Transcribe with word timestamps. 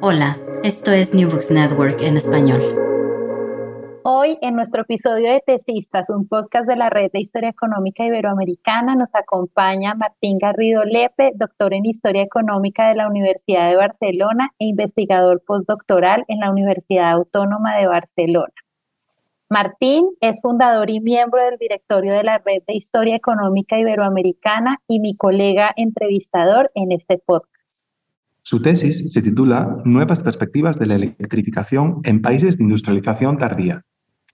Hola, 0.00 0.36
esto 0.64 0.90
es 0.90 1.14
New 1.14 1.30
Books 1.30 1.52
Network 1.52 2.02
en 2.02 2.16
español. 2.16 2.60
Hoy, 4.02 4.36
en 4.42 4.56
nuestro 4.56 4.82
episodio 4.82 5.32
de 5.32 5.40
Tesistas, 5.40 6.10
un 6.10 6.26
podcast 6.26 6.66
de 6.66 6.74
la 6.74 6.90
Red 6.90 7.12
de 7.12 7.20
Historia 7.20 7.50
Económica 7.50 8.04
Iberoamericana, 8.04 8.96
nos 8.96 9.14
acompaña 9.14 9.94
Martín 9.94 10.38
Garrido 10.38 10.84
Lepe, 10.84 11.32
doctor 11.36 11.74
en 11.74 11.86
Historia 11.86 12.22
Económica 12.22 12.88
de 12.88 12.96
la 12.96 13.08
Universidad 13.08 13.70
de 13.70 13.76
Barcelona 13.76 14.50
e 14.58 14.66
investigador 14.66 15.42
postdoctoral 15.46 16.24
en 16.26 16.40
la 16.40 16.50
Universidad 16.50 17.12
Autónoma 17.12 17.76
de 17.76 17.86
Barcelona. 17.86 18.52
Martín 19.48 20.10
es 20.20 20.40
fundador 20.42 20.90
y 20.90 21.00
miembro 21.00 21.40
del 21.40 21.56
directorio 21.56 22.14
de 22.14 22.24
la 22.24 22.38
Red 22.38 22.64
de 22.66 22.74
Historia 22.74 23.14
Económica 23.14 23.78
Iberoamericana 23.78 24.78
y 24.88 24.98
mi 24.98 25.16
colega 25.16 25.72
entrevistador 25.76 26.72
en 26.74 26.90
este 26.90 27.18
podcast. 27.18 27.53
Su 28.46 28.60
tesis 28.60 29.10
se 29.10 29.22
titula 29.22 29.78
Nuevas 29.86 30.22
perspectivas 30.22 30.78
de 30.78 30.84
la 30.84 30.96
electrificación 30.96 32.00
en 32.04 32.20
países 32.20 32.58
de 32.58 32.64
industrialización 32.64 33.38
tardía. 33.38 33.86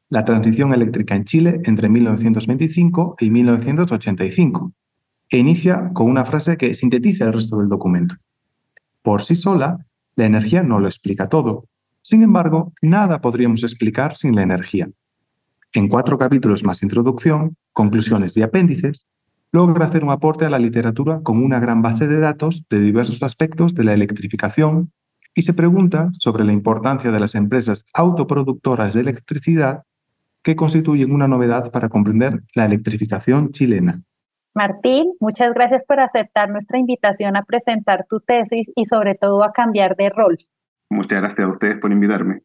La 0.08 0.24
transición 0.24 0.74
eléctrica 0.74 1.14
en 1.14 1.24
Chile 1.24 1.60
entre 1.62 1.88
1925 1.88 3.14
y 3.20 3.30
1985 3.30 4.72
e 5.28 5.38
inicia 5.38 5.92
con 5.94 6.10
una 6.10 6.24
frase 6.24 6.56
que 6.56 6.74
sintetiza 6.74 7.26
el 7.26 7.34
resto 7.34 7.58
del 7.58 7.68
documento. 7.68 8.16
Por 9.02 9.22
sí 9.22 9.36
sola, 9.36 9.86
la 10.16 10.26
energía 10.26 10.64
no 10.64 10.80
lo 10.80 10.88
explica 10.88 11.28
todo. 11.28 11.68
Sin 12.02 12.24
embargo, 12.24 12.72
nada 12.82 13.20
podríamos 13.20 13.62
explicar 13.62 14.16
sin 14.16 14.34
la 14.34 14.42
energía. 14.42 14.90
En 15.72 15.86
cuatro 15.86 16.18
capítulos 16.18 16.64
más 16.64 16.82
introducción, 16.82 17.56
conclusiones 17.72 18.36
y 18.36 18.42
apéndices, 18.42 19.06
logra 19.52 19.86
hacer 19.86 20.04
un 20.04 20.10
aporte 20.10 20.44
a 20.44 20.50
la 20.50 20.58
literatura 20.58 21.20
con 21.22 21.42
una 21.42 21.58
gran 21.58 21.82
base 21.82 22.06
de 22.06 22.20
datos 22.20 22.64
de 22.70 22.78
diversos 22.78 23.22
aspectos 23.22 23.74
de 23.74 23.84
la 23.84 23.94
electrificación 23.94 24.92
y 25.34 25.42
se 25.42 25.54
pregunta 25.54 26.10
sobre 26.18 26.44
la 26.44 26.52
importancia 26.52 27.10
de 27.10 27.20
las 27.20 27.34
empresas 27.34 27.84
autoproductoras 27.94 28.94
de 28.94 29.00
electricidad 29.00 29.82
que 30.42 30.56
constituyen 30.56 31.12
una 31.12 31.28
novedad 31.28 31.70
para 31.70 31.88
comprender 31.88 32.40
la 32.54 32.64
electrificación 32.64 33.52
chilena. 33.52 34.02
Martín, 34.54 35.12
muchas 35.20 35.52
gracias 35.54 35.84
por 35.84 36.00
aceptar 36.00 36.50
nuestra 36.50 36.78
invitación 36.78 37.36
a 37.36 37.44
presentar 37.44 38.06
tu 38.08 38.20
tesis 38.20 38.66
y 38.74 38.84
sobre 38.86 39.14
todo 39.14 39.44
a 39.44 39.52
cambiar 39.52 39.96
de 39.96 40.10
rol. 40.10 40.38
Muchas 40.88 41.20
gracias 41.20 41.46
a 41.46 41.52
ustedes 41.52 41.78
por 41.80 41.92
invitarme. 41.92 42.42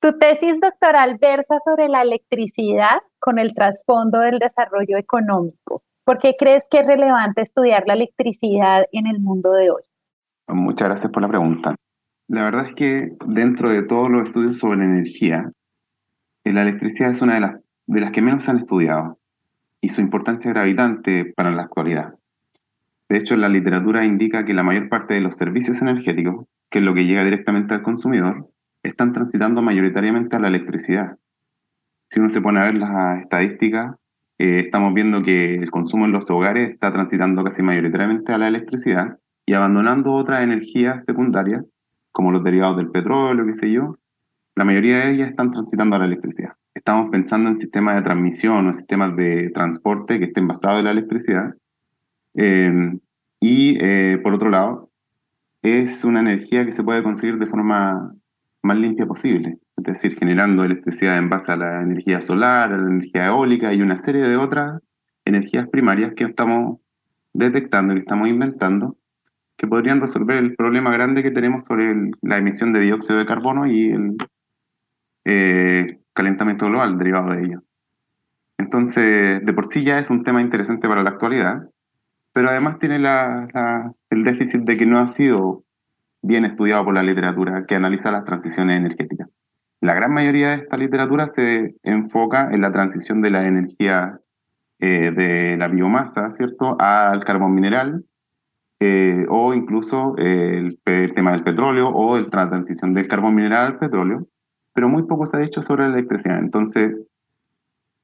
Tu 0.00 0.18
tesis 0.18 0.60
doctoral 0.60 1.18
versa 1.20 1.58
sobre 1.60 1.88
la 1.88 2.02
electricidad 2.02 3.00
con 3.18 3.38
el 3.38 3.54
trasfondo 3.54 4.20
del 4.20 4.38
desarrollo 4.38 4.96
económico. 4.96 5.82
¿Por 6.04 6.18
qué 6.18 6.34
crees 6.36 6.66
que 6.68 6.80
es 6.80 6.86
relevante 6.86 7.42
estudiar 7.42 7.84
la 7.86 7.94
electricidad 7.94 8.86
en 8.90 9.06
el 9.06 9.20
mundo 9.20 9.52
de 9.52 9.70
hoy? 9.70 9.82
Muchas 10.48 10.88
gracias 10.88 11.12
por 11.12 11.22
la 11.22 11.28
pregunta. 11.28 11.76
La 12.26 12.42
verdad 12.42 12.66
es 12.68 12.74
que 12.74 13.08
dentro 13.26 13.70
de 13.70 13.82
todos 13.84 14.10
los 14.10 14.26
estudios 14.26 14.58
sobre 14.58 14.78
la 14.78 14.84
energía, 14.84 15.52
eh, 16.44 16.52
la 16.52 16.62
electricidad 16.62 17.12
es 17.12 17.22
una 17.22 17.34
de 17.34 17.40
las, 17.40 17.60
de 17.86 18.00
las 18.00 18.10
que 18.10 18.20
menos 18.20 18.42
se 18.42 18.50
han 18.50 18.58
estudiado 18.58 19.18
y 19.80 19.90
su 19.90 20.00
importancia 20.00 20.48
es 20.48 20.54
gravitante 20.54 21.32
para 21.36 21.52
la 21.52 21.62
actualidad. 21.62 22.14
De 23.08 23.18
hecho, 23.18 23.36
la 23.36 23.48
literatura 23.48 24.04
indica 24.04 24.44
que 24.44 24.54
la 24.54 24.64
mayor 24.64 24.88
parte 24.88 25.14
de 25.14 25.20
los 25.20 25.36
servicios 25.36 25.80
energéticos, 25.82 26.46
que 26.68 26.80
es 26.80 26.84
lo 26.84 26.94
que 26.94 27.04
llega 27.04 27.24
directamente 27.24 27.74
al 27.74 27.82
consumidor, 27.82 28.48
están 28.82 29.12
transitando 29.12 29.62
mayoritariamente 29.62 30.34
a 30.34 30.40
la 30.40 30.48
electricidad. 30.48 31.16
Si 32.10 32.18
uno 32.18 32.30
se 32.30 32.40
pone 32.40 32.60
a 32.60 32.64
ver 32.64 32.74
las 32.74 33.22
estadísticas, 33.22 33.96
estamos 34.42 34.94
viendo 34.94 35.22
que 35.22 35.54
el 35.54 35.70
consumo 35.70 36.04
en 36.04 36.12
los 36.12 36.28
hogares 36.30 36.70
está 36.70 36.92
transitando 36.92 37.44
casi 37.44 37.62
mayoritariamente 37.62 38.32
a 38.32 38.38
la 38.38 38.48
electricidad 38.48 39.18
y 39.46 39.54
abandonando 39.54 40.12
otras 40.12 40.42
energías 40.42 41.04
secundarias, 41.04 41.64
como 42.10 42.32
los 42.32 42.44
derivados 42.44 42.76
del 42.76 42.90
petróleo, 42.90 43.46
qué 43.46 43.54
sé 43.54 43.70
yo, 43.70 43.98
la 44.54 44.64
mayoría 44.64 44.98
de 44.98 45.12
ellas 45.12 45.30
están 45.30 45.50
transitando 45.50 45.96
a 45.96 46.00
la 46.00 46.04
electricidad. 46.06 46.52
Estamos 46.74 47.10
pensando 47.10 47.48
en 47.48 47.56
sistemas 47.56 47.96
de 47.96 48.02
transmisión 48.02 48.66
o 48.66 48.74
sistemas 48.74 49.16
de 49.16 49.50
transporte 49.50 50.18
que 50.18 50.26
estén 50.26 50.46
basados 50.46 50.80
en 50.80 50.84
la 50.84 50.90
electricidad. 50.90 51.54
Eh, 52.34 52.98
y 53.40 53.78
eh, 53.80 54.18
por 54.22 54.34
otro 54.34 54.50
lado, 54.50 54.90
es 55.62 56.04
una 56.04 56.20
energía 56.20 56.64
que 56.64 56.72
se 56.72 56.82
puede 56.82 57.02
conseguir 57.02 57.38
de 57.38 57.46
forma 57.46 58.14
más 58.62 58.76
limpia 58.76 59.06
posible, 59.06 59.58
es 59.76 59.84
decir, 59.84 60.16
generando 60.18 60.64
electricidad 60.64 61.18
en 61.18 61.28
base 61.28 61.52
a 61.52 61.56
la 61.56 61.82
energía 61.82 62.20
solar, 62.20 62.72
a 62.72 62.78
la 62.78 62.88
energía 62.88 63.26
eólica 63.26 63.72
y 63.72 63.82
una 63.82 63.98
serie 63.98 64.22
de 64.22 64.36
otras 64.36 64.80
energías 65.24 65.68
primarias 65.68 66.14
que 66.14 66.24
estamos 66.24 66.78
detectando, 67.32 67.94
que 67.94 68.00
estamos 68.00 68.28
inventando, 68.28 68.96
que 69.56 69.66
podrían 69.66 70.00
resolver 70.00 70.36
el 70.38 70.54
problema 70.54 70.92
grande 70.92 71.22
que 71.22 71.30
tenemos 71.30 71.64
sobre 71.64 72.10
la 72.22 72.38
emisión 72.38 72.72
de 72.72 72.80
dióxido 72.80 73.18
de 73.18 73.26
carbono 73.26 73.66
y 73.66 73.90
el 73.90 74.16
eh, 75.24 75.98
calentamiento 76.12 76.66
global 76.66 76.98
derivado 76.98 77.30
de 77.32 77.44
ello. 77.44 77.62
Entonces, 78.58 79.44
de 79.44 79.52
por 79.52 79.66
sí 79.66 79.82
ya 79.82 79.98
es 79.98 80.10
un 80.10 80.24
tema 80.24 80.40
interesante 80.40 80.88
para 80.88 81.02
la 81.02 81.10
actualidad, 81.10 81.68
pero 82.32 82.48
además 82.48 82.78
tiene 82.78 82.96
el 82.96 84.24
déficit 84.24 84.62
de 84.62 84.76
que 84.76 84.86
no 84.86 84.98
ha 84.98 85.06
sido 85.06 85.64
bien 86.22 86.44
estudiado 86.44 86.84
por 86.84 86.94
la 86.94 87.02
literatura 87.02 87.66
que 87.66 87.74
analiza 87.74 88.12
las 88.12 88.24
transiciones 88.24 88.78
energéticas. 88.78 89.28
La 89.80 89.94
gran 89.94 90.14
mayoría 90.14 90.50
de 90.50 90.56
esta 90.62 90.76
literatura 90.76 91.28
se 91.28 91.74
enfoca 91.82 92.50
en 92.52 92.60
la 92.60 92.70
transición 92.70 93.20
de 93.20 93.30
las 93.30 93.44
energías 93.44 94.28
eh, 94.78 95.10
de 95.10 95.56
la 95.56 95.66
biomasa, 95.66 96.30
¿cierto?, 96.30 96.76
al 96.78 97.24
carbón 97.24 97.54
mineral, 97.54 98.04
eh, 98.78 99.26
o 99.28 99.52
incluso 99.54 100.14
el, 100.16 100.78
tema 100.84 101.32
del 101.32 101.42
petróleo 101.42 101.88
o 101.88 102.18
la 102.18 102.48
transición 102.48 102.92
del 102.92 103.08
carbón 103.08 103.34
mineral 103.34 103.66
al 103.66 103.78
petróleo, 103.78 104.28
pero 104.72 104.88
muy 104.88 105.02
poco 105.02 105.26
se 105.26 105.36
ha 105.36 105.40
dicho 105.40 105.62
sobre 105.62 105.88
la 105.88 105.94
electricidad. 105.94 106.38
Entonces, 106.38 106.96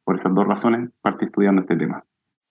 por 0.05 0.17
esas 0.17 0.35
dos 0.35 0.47
razones, 0.47 0.91
partí 1.00 1.26
estudiando 1.26 1.62
este 1.62 1.76
tema. 1.76 2.05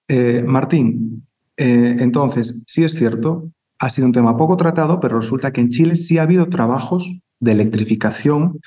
Eh, 0.07 0.43
Martín, 0.47 1.27
entonces, 1.57 2.63
sí 2.67 2.83
es 2.83 2.93
cierto 2.93 3.49
ha 3.79 3.89
sido 3.89 4.07
un 4.07 4.13
tema 4.13 4.37
poco 4.37 4.57
tratado, 4.57 4.99
pero 4.99 5.19
resulta 5.19 5.51
que 5.51 5.61
en 5.61 5.69
Chile 5.69 5.95
sí 5.95 6.17
ha 6.17 6.23
habido 6.23 6.49
trabajos 6.49 7.09
de 7.39 7.51
electrificación 7.51 8.59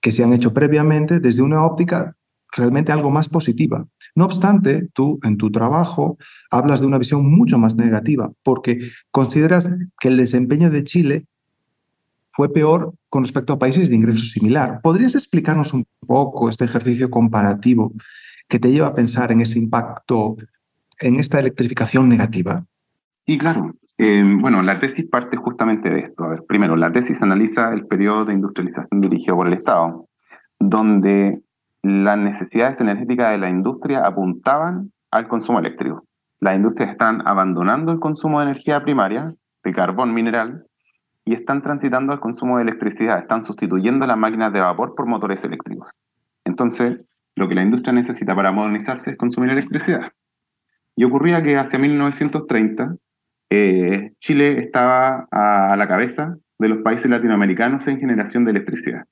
que 0.00 0.12
se 0.12 0.24
han 0.24 0.32
hecho 0.32 0.52
previamente 0.52 1.20
desde 1.20 1.42
una 1.42 1.64
óptica 1.64 2.16
realmente 2.56 2.92
algo 2.92 3.10
más 3.10 3.28
positiva. 3.28 3.86
No 4.14 4.24
obstante, 4.24 4.88
tú 4.94 5.18
en 5.22 5.36
tu 5.36 5.50
trabajo 5.50 6.16
hablas 6.50 6.80
de 6.80 6.86
una 6.86 6.98
visión 6.98 7.28
mucho 7.30 7.58
más 7.58 7.76
negativa, 7.76 8.32
porque 8.42 8.80
consideras 9.10 9.68
que 10.00 10.08
el 10.08 10.16
desempeño 10.16 10.70
de 10.70 10.84
Chile 10.84 11.26
fue 12.30 12.52
peor 12.52 12.94
con 13.08 13.24
respecto 13.24 13.52
a 13.52 13.58
países 13.58 13.88
de 13.88 13.96
ingreso 13.96 14.20
similar. 14.20 14.80
¿Podrías 14.82 15.14
explicarnos 15.14 15.72
un 15.72 15.86
poco 16.06 16.48
este 16.48 16.64
ejercicio 16.64 17.10
comparativo 17.10 17.92
que 18.48 18.58
te 18.58 18.70
lleva 18.70 18.88
a 18.88 18.94
pensar 18.94 19.32
en 19.32 19.40
ese 19.40 19.58
impacto, 19.58 20.36
en 21.00 21.16
esta 21.16 21.40
electrificación 21.40 22.08
negativa? 22.08 22.64
Sí, 23.26 23.38
claro. 23.38 23.74
Eh, 23.98 24.22
bueno, 24.40 24.62
la 24.62 24.78
tesis 24.78 25.08
parte 25.08 25.36
justamente 25.36 25.90
de 25.90 25.98
esto. 25.98 26.32
Primero, 26.46 26.76
la 26.76 26.92
tesis 26.92 27.20
analiza 27.22 27.72
el 27.72 27.84
periodo 27.86 28.24
de 28.24 28.34
industrialización 28.34 29.00
dirigido 29.00 29.34
por 29.34 29.48
el 29.48 29.54
Estado, 29.54 30.06
donde 30.60 31.40
las 31.82 32.18
necesidades 32.18 32.80
energéticas 32.80 33.32
de 33.32 33.38
la 33.38 33.50
industria 33.50 34.06
apuntaban 34.06 34.92
al 35.10 35.26
consumo 35.26 35.58
eléctrico. 35.58 36.04
Las 36.38 36.54
industrias 36.54 36.90
están 36.90 37.26
abandonando 37.26 37.90
el 37.90 37.98
consumo 37.98 38.38
de 38.38 38.46
energía 38.50 38.84
primaria, 38.84 39.32
de 39.64 39.72
carbón 39.72 40.14
mineral, 40.14 40.64
y 41.24 41.34
están 41.34 41.62
transitando 41.62 42.12
al 42.12 42.20
consumo 42.20 42.58
de 42.58 42.62
electricidad, 42.62 43.18
están 43.18 43.42
sustituyendo 43.42 44.06
las 44.06 44.16
máquinas 44.16 44.52
de 44.52 44.60
vapor 44.60 44.94
por 44.94 45.06
motores 45.06 45.42
eléctricos. 45.42 45.88
Entonces, 46.44 47.04
lo 47.34 47.48
que 47.48 47.56
la 47.56 47.62
industria 47.62 47.92
necesita 47.92 48.36
para 48.36 48.52
modernizarse 48.52 49.10
es 49.10 49.16
consumir 49.16 49.50
electricidad. 49.50 50.12
Y 50.94 51.02
ocurría 51.02 51.42
que 51.42 51.56
hacia 51.56 51.80
1930 51.80 52.94
eh, 53.50 54.12
Chile 54.18 54.58
estaba 54.60 55.28
a, 55.30 55.76
la 55.76 55.88
cabeza 55.88 56.36
de 56.58 56.68
los 56.68 56.82
países 56.82 57.10
latinoamericanos 57.10 57.86
en 57.86 58.00
generación 58.00 58.44
de 58.44 58.50
electricidad. 58.52 59.04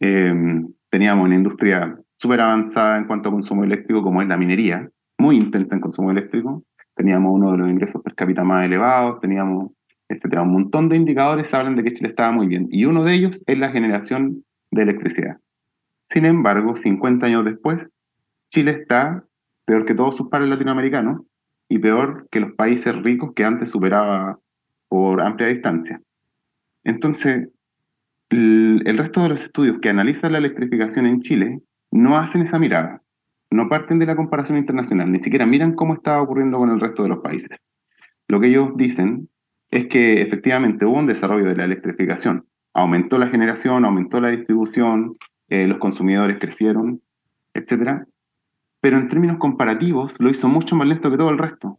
Em, 0.00 0.68
teníamos 0.90 1.26
una 1.26 1.34
industria 1.34 1.96
súper 2.16 2.40
avanzada 2.40 2.98
en 2.98 3.06
cuanto 3.06 3.28
a 3.28 3.32
consumo 3.32 3.64
eléctrico, 3.64 4.02
como 4.02 4.22
es 4.22 4.28
la 4.28 4.36
minería, 4.36 4.88
muy 5.18 5.36
intensa 5.36 5.74
en 5.74 5.80
consumo 5.80 6.10
eléctrico. 6.10 6.64
Teníamos 6.94 7.32
uno 7.34 7.52
de 7.52 7.58
los 7.58 7.70
ingresos 7.70 8.02
per 8.02 8.14
cápita 8.14 8.44
más 8.44 8.66
elevados, 8.66 9.20
teníamos 9.20 9.72
etcétera. 10.08 10.42
Un 10.42 10.52
montón 10.52 10.88
de 10.88 10.96
indicadores 10.96 11.52
hablan 11.54 11.76
de 11.76 11.84
que 11.84 11.92
Chile 11.92 12.10
estaba 12.10 12.32
muy 12.32 12.46
bien. 12.46 12.68
Y 12.70 12.84
uno 12.84 13.04
de 13.04 13.14
ellos 13.14 13.42
es 13.46 13.58
la 13.58 13.70
generación 13.70 14.44
de 14.70 14.82
electricidad. 14.82 15.38
Sin 16.08 16.24
embargo, 16.24 16.76
50 16.76 17.26
años 17.26 17.44
después, 17.44 17.90
Chile 18.50 18.72
está 18.72 19.24
peor 19.66 19.84
que 19.84 19.94
todos 19.94 20.16
sus 20.16 20.28
pares 20.28 20.48
latinoamericanos 20.48 21.22
y 21.68 21.78
peor 21.78 22.28
que 22.30 22.40
los 22.40 22.52
países 22.52 22.94
ricos 23.02 23.32
que 23.34 23.44
antes 23.44 23.70
superaba 23.70 24.38
por 24.88 25.20
amplia 25.20 25.48
distancia. 25.48 26.00
Entonces, 26.84 27.48
el, 28.30 28.98
resto 28.98 29.22
de 29.22 29.28
los 29.30 29.42
estudios 29.42 29.78
que 29.80 29.88
analizan 29.88 30.32
la 30.32 30.38
electrificación 30.38 31.06
en 31.06 31.20
Chile 31.20 31.60
no 31.90 32.16
hacen 32.16 32.42
esa 32.42 32.58
mirada, 32.58 33.02
no 33.50 33.68
parten 33.68 33.98
de 33.98 34.06
la 34.06 34.16
comparación 34.16 34.58
internacional, 34.58 35.10
ni 35.10 35.20
siquiera 35.20 35.46
miran 35.46 35.74
cómo 35.74 35.94
estaba 35.94 36.22
ocurriendo 36.22 36.58
con 36.58 36.70
el 36.70 36.80
resto 36.80 37.02
de 37.02 37.08
los 37.08 37.18
países. 37.18 37.58
Lo 38.28 38.40
que 38.40 38.48
ellos 38.48 38.70
dicen 38.76 39.28
es 39.70 39.86
que 39.86 40.22
efectivamente 40.22 40.84
hubo 40.84 40.98
un 40.98 41.06
desarrollo 41.06 41.46
de 41.46 41.56
la 41.56 41.64
electrificación. 41.64 42.46
Aumentó 42.72 43.18
la 43.18 43.28
generación, 43.28 43.84
aumentó 43.84 44.20
la 44.20 44.30
distribución, 44.30 45.16
eh, 45.48 45.66
los 45.66 45.78
consumidores 45.78 46.38
crecieron, 46.38 47.00
etc. 47.54 48.04
Pero 48.84 48.98
en 48.98 49.08
términos 49.08 49.38
comparativos 49.38 50.12
lo 50.18 50.28
hizo 50.28 50.46
mucho 50.46 50.76
más 50.76 50.86
lento 50.86 51.10
que 51.10 51.16
todo 51.16 51.30
el 51.30 51.38
resto. 51.38 51.78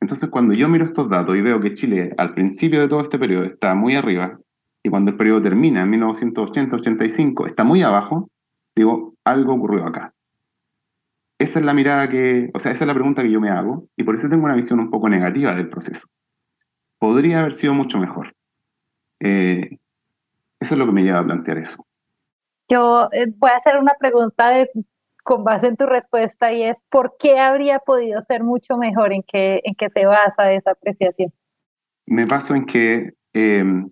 Entonces 0.00 0.28
cuando 0.30 0.52
yo 0.52 0.68
miro 0.68 0.84
estos 0.84 1.08
datos 1.08 1.36
y 1.36 1.40
veo 1.40 1.60
que 1.60 1.74
Chile 1.74 2.12
al 2.18 2.34
principio 2.34 2.80
de 2.80 2.88
todo 2.88 3.02
este 3.02 3.20
periodo 3.20 3.44
está 3.44 3.76
muy 3.76 3.94
arriba 3.94 4.36
y 4.82 4.88
cuando 4.88 5.12
el 5.12 5.16
periodo 5.16 5.42
termina 5.42 5.82
en 5.82 5.92
1980-85 5.92 7.46
está 7.46 7.62
muy 7.62 7.82
abajo, 7.82 8.28
digo, 8.74 9.14
algo 9.22 9.54
ocurrió 9.54 9.86
acá. 9.86 10.12
Esa 11.38 11.60
es 11.60 11.64
la 11.64 11.72
mirada 11.72 12.08
que, 12.08 12.50
o 12.52 12.58
sea, 12.58 12.72
esa 12.72 12.82
es 12.82 12.88
la 12.88 12.94
pregunta 12.94 13.22
que 13.22 13.30
yo 13.30 13.40
me 13.40 13.50
hago 13.50 13.86
y 13.96 14.02
por 14.02 14.16
eso 14.16 14.28
tengo 14.28 14.44
una 14.44 14.56
visión 14.56 14.80
un 14.80 14.90
poco 14.90 15.08
negativa 15.08 15.54
del 15.54 15.68
proceso 15.68 16.08
podría 16.98 17.40
haber 17.40 17.54
sido 17.54 17.74
mucho 17.74 17.98
mejor. 17.98 18.34
Eh, 19.20 19.78
eso 20.58 20.74
es 20.74 20.78
lo 20.78 20.86
que 20.86 20.92
me 20.92 21.02
lleva 21.02 21.20
a 21.20 21.24
plantear 21.24 21.58
eso. 21.58 21.86
Yo 22.68 23.10
eh, 23.12 23.26
voy 23.36 23.50
a 23.50 23.56
hacer 23.56 23.78
una 23.78 23.92
pregunta 24.00 24.48
con 25.24 25.42
base 25.42 25.66
en 25.66 25.76
tu 25.76 25.86
respuesta 25.86 26.52
y 26.52 26.62
es, 26.62 26.84
¿por 26.90 27.16
qué 27.18 27.40
habría 27.40 27.80
podido 27.80 28.20
ser 28.20 28.44
mucho 28.44 28.76
mejor? 28.76 29.12
¿En 29.12 29.22
qué, 29.22 29.60
en 29.64 29.74
qué 29.74 29.88
se 29.90 30.04
basa 30.06 30.52
esa 30.52 30.72
apreciación? 30.72 31.32
Me 32.06 32.26
baso 32.26 32.54
en 32.54 32.66
que 32.66 33.14
em, 33.32 33.88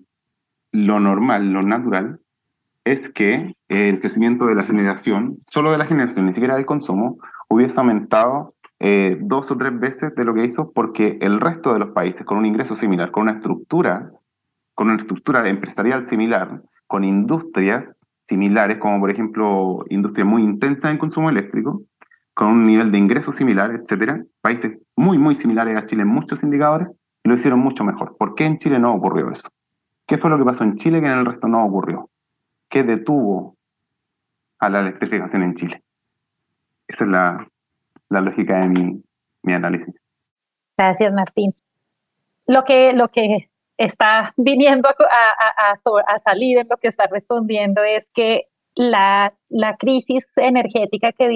lo 0.70 1.00
normal, 1.00 1.52
lo 1.52 1.62
natural, 1.62 2.20
es 2.84 3.08
que 3.10 3.54
el 3.68 4.00
crecimiento 4.00 4.46
de 4.46 4.54
la 4.54 4.64
generación, 4.64 5.38
solo 5.46 5.72
de 5.72 5.78
la 5.78 5.86
generación, 5.86 6.26
ni 6.26 6.34
siquiera 6.34 6.56
del 6.56 6.66
consumo, 6.66 7.16
hubiese 7.48 7.78
aumentado 7.78 8.54
eh, 8.78 9.16
dos 9.20 9.50
o 9.50 9.56
tres 9.56 9.78
veces 9.78 10.14
de 10.14 10.24
lo 10.24 10.34
que 10.34 10.44
hizo 10.44 10.72
porque 10.72 11.16
el 11.22 11.40
resto 11.40 11.72
de 11.72 11.78
los 11.78 11.90
países 11.90 12.26
con 12.26 12.38
un 12.38 12.46
ingreso 12.46 12.76
similar, 12.76 13.10
con 13.10 13.22
una 13.22 13.32
estructura, 13.32 14.10
con 14.74 14.90
una 14.90 15.00
estructura 15.00 15.48
empresarial 15.48 16.08
similar, 16.08 16.62
con 16.86 17.04
industrias 17.04 18.01
similares, 18.32 18.78
como 18.78 18.98
por 18.98 19.10
ejemplo 19.10 19.84
industria 19.90 20.24
muy 20.24 20.42
intensa 20.42 20.90
en 20.90 20.96
consumo 20.96 21.28
eléctrico, 21.28 21.82
con 22.32 22.48
un 22.48 22.66
nivel 22.66 22.90
de 22.90 22.96
ingreso 22.96 23.30
similar, 23.30 23.70
etcétera, 23.72 24.24
países 24.40 24.78
muy, 24.96 25.18
muy 25.18 25.34
similares 25.34 25.76
a 25.76 25.84
Chile 25.84 26.00
en 26.02 26.08
muchos 26.08 26.42
indicadores, 26.42 26.88
lo 27.24 27.34
hicieron 27.34 27.60
mucho 27.60 27.84
mejor. 27.84 28.16
¿Por 28.16 28.34
qué 28.34 28.46
en 28.46 28.56
Chile 28.56 28.78
no 28.78 28.94
ocurrió 28.94 29.30
eso? 29.30 29.48
¿Qué 30.06 30.16
fue 30.16 30.30
lo 30.30 30.38
que 30.38 30.44
pasó 30.44 30.64
en 30.64 30.76
Chile 30.76 31.00
que 31.00 31.06
en 31.06 31.18
el 31.18 31.26
resto 31.26 31.46
no 31.46 31.62
ocurrió? 31.62 32.08
¿Qué 32.70 32.82
detuvo 32.82 33.54
a 34.60 34.70
la 34.70 34.80
electrificación 34.80 35.42
en 35.42 35.54
Chile? 35.54 35.82
Esa 36.88 37.04
es 37.04 37.10
la, 37.10 37.46
la 38.08 38.20
lógica 38.22 38.60
de 38.60 38.68
mi, 38.68 39.02
mi 39.42 39.52
análisis. 39.52 39.94
Gracias, 40.78 41.12
Martín. 41.12 41.52
Lo 42.46 42.64
que, 42.64 42.94
lo 42.94 43.08
que 43.08 43.50
está 43.84 44.32
viniendo 44.36 44.88
a, 44.88 46.18
salir 46.18 46.58
en 46.58 46.68
lo 46.68 46.76
que 46.76 46.88
está 46.88 47.06
respondiendo 47.10 47.82
es 47.82 48.10
que 48.12 48.46
la, 48.74 49.34
crisis 49.78 50.36
energética 50.36 51.12
que, 51.12 51.28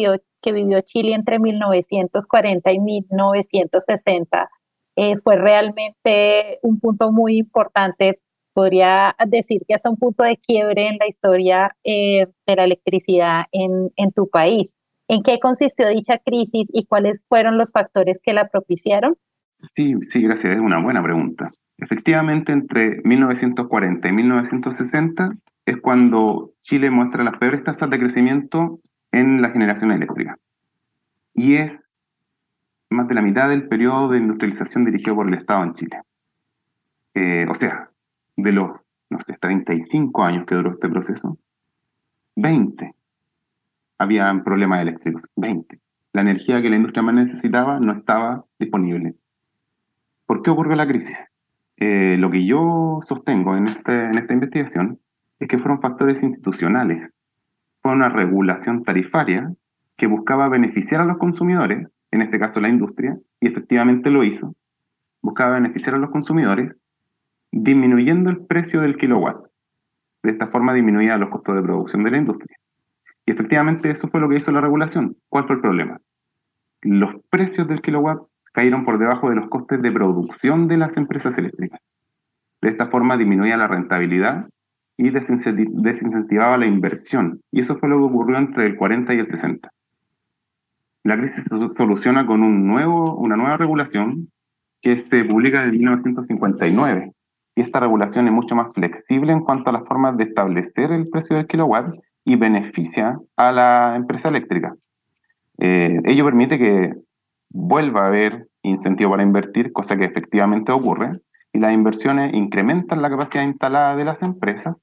vivió 0.53 0.81
Chile 0.83 1.15
entre 1.15 1.39
1940 1.39 2.73
y 2.73 2.79
1960 2.79 4.49
eh, 4.97 5.17
fue 5.17 5.37
realmente 5.37 6.59
un 6.63 6.79
punto 6.79 7.11
muy 7.11 7.39
importante, 7.39 8.21
podría 8.55 9.15
decir 9.27 9.63
que 9.67 9.75
hasta 9.75 9.91
un 9.91 9.97
punto 9.97 10.23
de 10.23 10.37
quiebre 10.39 10.87
en 10.87 10.97
la 10.99 11.09
historia 11.09 11.77
eh, 11.85 12.27
de 12.47 12.57
la 12.57 12.65
electricidad 12.65 13.45
en 13.53 14.13
tu 14.15 14.29
país. 14.29 14.75
¿En 15.09 15.23
qué 15.23 15.39
consistió 15.39 15.89
dicha 15.89 16.19
crisis 16.19 16.69
y 16.73 16.85
cuáles 16.87 17.25
fueron 17.29 17.59
los 17.59 17.71
factores 17.71 18.21
que 18.23 18.33
la 18.33 18.49
propiciaron? 18.49 19.17
Sí, 19.59 19.95
sí, 20.03 20.23
gracias. 20.23 20.57
Es 20.57 20.61
una 20.61 20.81
buena 20.81 21.03
pregunta. 21.03 21.51
Efectivamente, 21.79 22.53
entre 22.53 23.01
1940 23.05 24.09
y 24.09 24.13
1960 24.13 25.31
es 25.65 25.77
cuando 25.81 26.53
Chile 26.63 26.91
muestra 26.91 27.25
las 27.25 27.39
peores 27.39 27.65
tasas 27.65 27.91
de 27.91 27.99
crecimiento 27.99 28.81
en 29.13 29.43
la 29.43 29.51
generación 29.51 29.91
eléctrica. 29.91 30.39
Y 31.35 31.57
es 31.57 31.99
más 32.91 33.09
de 33.09 33.15
la 33.15 33.23
mitad 33.23 33.49
del 33.49 33.69
periodo 33.69 34.09
de 34.09 34.19
industrialización 34.19 34.85
dirigido 34.85 35.17
por 35.17 35.29
el 35.29 35.35
Estado 35.35 35.65
en 35.65 35.75
Chile. 35.75 36.01
Eh, 37.15 37.47
o 37.49 37.55
sea, 37.55 37.91
de 38.37 38.53
los, 38.53 38.71
no 39.11 39.21
sé, 39.21 39.37
35 39.41 40.23
años 40.23 40.47
que 40.47 40.55
duró 40.55 40.73
este 40.73 40.89
proceso, 40.89 41.39
20 42.37 42.95
había 43.99 44.43
problemas 44.45 44.83
eléctricos, 44.83 45.23
20. 45.37 45.81
La 46.13 46.21
energía 46.23 46.63
que 46.63 46.71
la 46.71 46.77
industria 46.77 47.03
más 47.03 47.15
necesitaba 47.15 47.81
no 47.81 47.93
estaba 47.93 48.45
disponible. 48.59 49.15
¿Por 50.27 50.43
qué 50.43 50.51
ocurrió 50.51 50.75
la 50.77 50.87
crisis? 50.87 51.33
Eh, 51.77 52.17
lo 52.19 52.31
que 52.31 52.45
yo 52.45 53.01
sostengo 53.03 53.57
en, 53.57 53.69
este, 53.69 53.93
en 53.93 54.19
esta 54.19 54.33
investigación 54.33 54.99
es 55.39 55.49
que 55.49 55.59
fueron 55.59 55.81
factores 55.81 56.23
institucionales. 56.23 57.13
Fue 57.83 57.93
una 57.93 58.09
regulación 58.09 58.83
tarifaria 58.83 59.53
que 59.97 60.07
buscaba 60.07 60.49
beneficiar 60.49 61.01
a 61.01 61.05
los 61.05 61.19
consumidores, 61.19 61.87
en 62.11 62.23
este 62.23 62.39
caso 62.39 62.61
la 62.61 62.69
industria, 62.69 63.19
y 63.41 63.49
efectivamente 63.49 64.11
lo 64.11 64.25
hizo. 64.25 64.55
Buscaba 65.23 65.55
beneficiar 65.55 65.95
a 65.95 65.99
los 65.99 66.11
consumidores 66.11 66.75
disminuyendo 67.53 68.31
el 68.31 68.45
precio 68.47 68.81
del 68.81 68.97
kilowatt. 68.97 69.47
De 70.23 70.33
esta 70.33 70.49
forma 70.49 70.75
disminuía 70.75 71.17
los 71.19 71.31
costos 71.31 71.55
de 71.55 71.63
producción 71.63 72.03
de 72.03 72.11
la 72.11 72.19
industria. 72.19 72.57
Y 73.25 73.33
efectivamente 73.33 73.91
eso 73.91 74.09
fue 74.09 74.21
lo 74.21 74.29
que 74.29 74.37
hizo 74.37 74.51
la 74.51 74.61
regulación. 74.61 75.17
¿Cuál 75.29 75.47
fue 75.47 75.57
el 75.57 75.63
problema? 75.63 76.01
Los 76.83 77.15
precios 77.31 77.67
del 77.69 77.81
kilowatt 77.81 78.23
cayeron 78.57 78.87
por 78.87 78.99
debajo 78.99 79.29
de 79.29 79.37
los 79.37 79.51
costes 79.51 79.83
de 79.83 79.93
producción 79.93 80.67
de 80.67 80.79
las 80.79 80.97
empresas 80.97 81.37
eléctricas. 81.37 81.79
De 82.63 82.71
esta 82.71 82.87
forma 82.87 83.19
disminuía 83.19 83.59
la 83.59 83.69
rentabilidad 83.69 84.49
y 84.97 85.11
desincentivaba 85.11 86.57
la 86.57 86.65
inversión. 86.65 87.43
Y 87.53 87.61
eso 87.61 87.77
fue 87.77 87.91
lo 87.91 87.99
que 87.99 88.05
ocurrió 88.05 88.39
entre 88.39 88.65
el 88.65 88.77
40 88.77 89.13
y 89.13 89.19
el 89.19 89.27
60. 89.27 89.71
La 91.05 91.19
crisis 91.19 91.45
se 91.45 91.69
soluciona 91.69 92.27
con 92.27 92.43
un 92.43 92.67
nuevo, 92.67 93.15
una 93.17 93.37
nueva 93.37 93.59
regulación 93.59 94.31
que 94.81 94.97
se 94.97 95.23
publica 95.27 95.63
en 95.63 95.73
1959. 95.73 97.13
Y 97.57 97.61
esta 97.61 97.81
regulación 97.81 98.27
es 98.27 98.33
mucho 98.33 98.57
más 98.57 98.73
flexible 98.73 99.33
en 99.33 99.41
cuanto 99.41 99.69
a 99.69 99.75
las 99.75 99.85
formas 99.85 100.17
de 100.17 100.25
establecer 100.25 100.93
el 100.93 101.11
precio 101.11 101.37
del 101.37 101.47
kilowatt 101.47 101.95
y 102.25 102.37
beneficia 102.37 103.19
a 103.37 103.53
la 103.53 103.97
empresa 103.97 104.31
eléctrica. 104.31 104.75
Eh, 105.59 106.01
ello 106.07 106.25
permite 106.25 106.59
que 106.59 106.95
vuelva 107.57 108.03
a 108.05 108.09
haber 108.09 108.49
incentivo 108.63 109.13
para 109.13 109.23
invertir, 109.23 109.73
cosa 109.73 109.97
que 109.97 110.05
efectivamente 110.05 110.73
ocurre, 110.73 111.21
y 111.53 111.59
las 111.59 111.73
inversiones 111.73 112.35
incrementan 112.35 113.01
la 113.01 113.09
capacidad 113.09 113.45
instalada 113.45 113.97
de 113.97 114.05
las 114.05 114.23
empresas, 114.23 114.77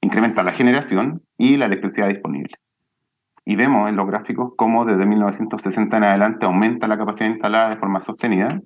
incrementan 0.00 0.46
la 0.46 0.52
generación 0.52 1.22
y 1.36 1.56
la 1.56 1.66
electricidad 1.66 2.08
disponible. 2.08 2.54
Y 3.44 3.56
vemos 3.56 3.90
en 3.90 3.96
los 3.96 4.06
gráficos 4.06 4.54
cómo 4.56 4.86
desde 4.86 5.04
1960 5.04 5.96
en 5.96 6.04
adelante 6.04 6.46
aumenta 6.46 6.88
la 6.88 6.96
capacidad 6.96 7.28
instalada 7.28 7.70
de 7.70 7.76
forma 7.76 8.00
sostenida 8.00 8.58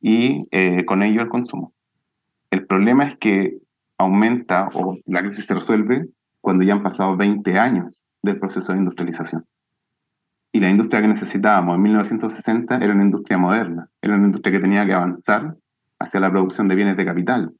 y 0.00 0.46
eh, 0.50 0.84
con 0.84 1.02
ello 1.02 1.22
el 1.22 1.28
consumo. 1.28 1.72
El 2.50 2.66
problema 2.66 3.06
es 3.06 3.16
que 3.18 3.56
aumenta 3.96 4.68
o 4.74 4.98
la 5.06 5.22
crisis 5.22 5.46
se 5.46 5.54
resuelve 5.54 6.06
cuando 6.42 6.64
ya 6.64 6.74
han 6.74 6.82
pasado 6.82 7.16
20 7.16 7.58
años 7.58 8.04
del 8.22 8.38
proceso 8.38 8.72
de 8.72 8.78
industrialización. 8.78 9.44
Y 10.56 10.60
la 10.60 10.70
industria 10.70 11.02
que 11.02 11.08
necesitábamos 11.08 11.74
en 11.74 11.82
1960 11.82 12.78
era 12.78 12.94
una 12.94 13.04
industria 13.04 13.36
moderna, 13.36 13.90
era 14.00 14.14
una 14.14 14.24
industria 14.24 14.52
que 14.54 14.62
tenía 14.62 14.86
que 14.86 14.94
avanzar 14.94 15.54
hacia 15.98 16.18
la 16.18 16.30
producción 16.30 16.66
de 16.66 16.74
bienes 16.74 16.96
de 16.96 17.04
capital, 17.04 17.52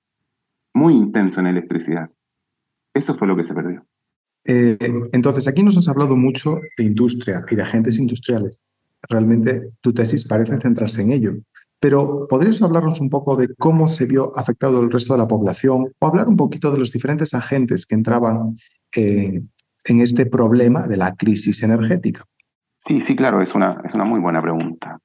muy 0.72 0.94
intenso 0.94 1.40
en 1.40 1.48
electricidad. 1.48 2.08
Eso 2.94 3.14
fue 3.18 3.28
lo 3.28 3.36
que 3.36 3.44
se 3.44 3.52
perdió. 3.52 3.84
Eh, 4.46 4.78
entonces, 5.12 5.46
aquí 5.46 5.62
nos 5.62 5.76
has 5.76 5.88
hablado 5.88 6.16
mucho 6.16 6.58
de 6.78 6.84
industria 6.84 7.44
y 7.50 7.56
de 7.56 7.62
agentes 7.64 7.98
industriales. 7.98 8.62
Realmente 9.10 9.72
tu 9.82 9.92
tesis 9.92 10.26
parece 10.26 10.58
centrarse 10.58 11.02
en 11.02 11.12
ello. 11.12 11.34
Pero 11.78 12.26
¿podrías 12.30 12.62
hablarnos 12.62 12.98
un 13.02 13.10
poco 13.10 13.36
de 13.36 13.54
cómo 13.58 13.88
se 13.88 14.06
vio 14.06 14.34
afectado 14.38 14.82
el 14.82 14.90
resto 14.90 15.12
de 15.12 15.18
la 15.18 15.28
población 15.28 15.92
o 15.98 16.06
hablar 16.06 16.28
un 16.28 16.36
poquito 16.38 16.72
de 16.72 16.78
los 16.78 16.92
diferentes 16.92 17.34
agentes 17.34 17.84
que 17.84 17.94
entraban 17.94 18.56
eh, 18.96 19.42
en 19.84 20.00
este 20.00 20.24
problema 20.24 20.88
de 20.88 20.96
la 20.96 21.14
crisis 21.14 21.62
energética? 21.62 22.24
Sí, 22.86 23.00
sí, 23.00 23.16
claro, 23.16 23.42
es 23.42 23.52
una, 23.56 23.80
es 23.84 23.94
una 23.94 24.04
muy 24.04 24.20
buena 24.20 24.40
pregunta. 24.40 25.00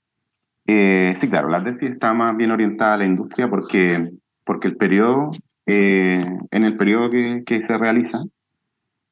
Eh, 0.68 1.16
sí, 1.18 1.28
claro, 1.28 1.50
la 1.50 1.62
tesis 1.62 1.90
está 1.90 2.14
más 2.14 2.38
bien 2.38 2.52
orientada 2.52 2.94
a 2.94 2.98
la 2.98 3.06
industria 3.06 3.50
porque, 3.50 4.12
porque 4.46 4.68
el 4.68 4.78
periodo, 4.78 5.32
eh, 5.66 6.24
en 6.52 6.64
el 6.64 6.78
periodo 6.78 7.10
que, 7.10 7.44
que, 7.44 7.64
se 7.64 7.76
realiza, 7.80 8.20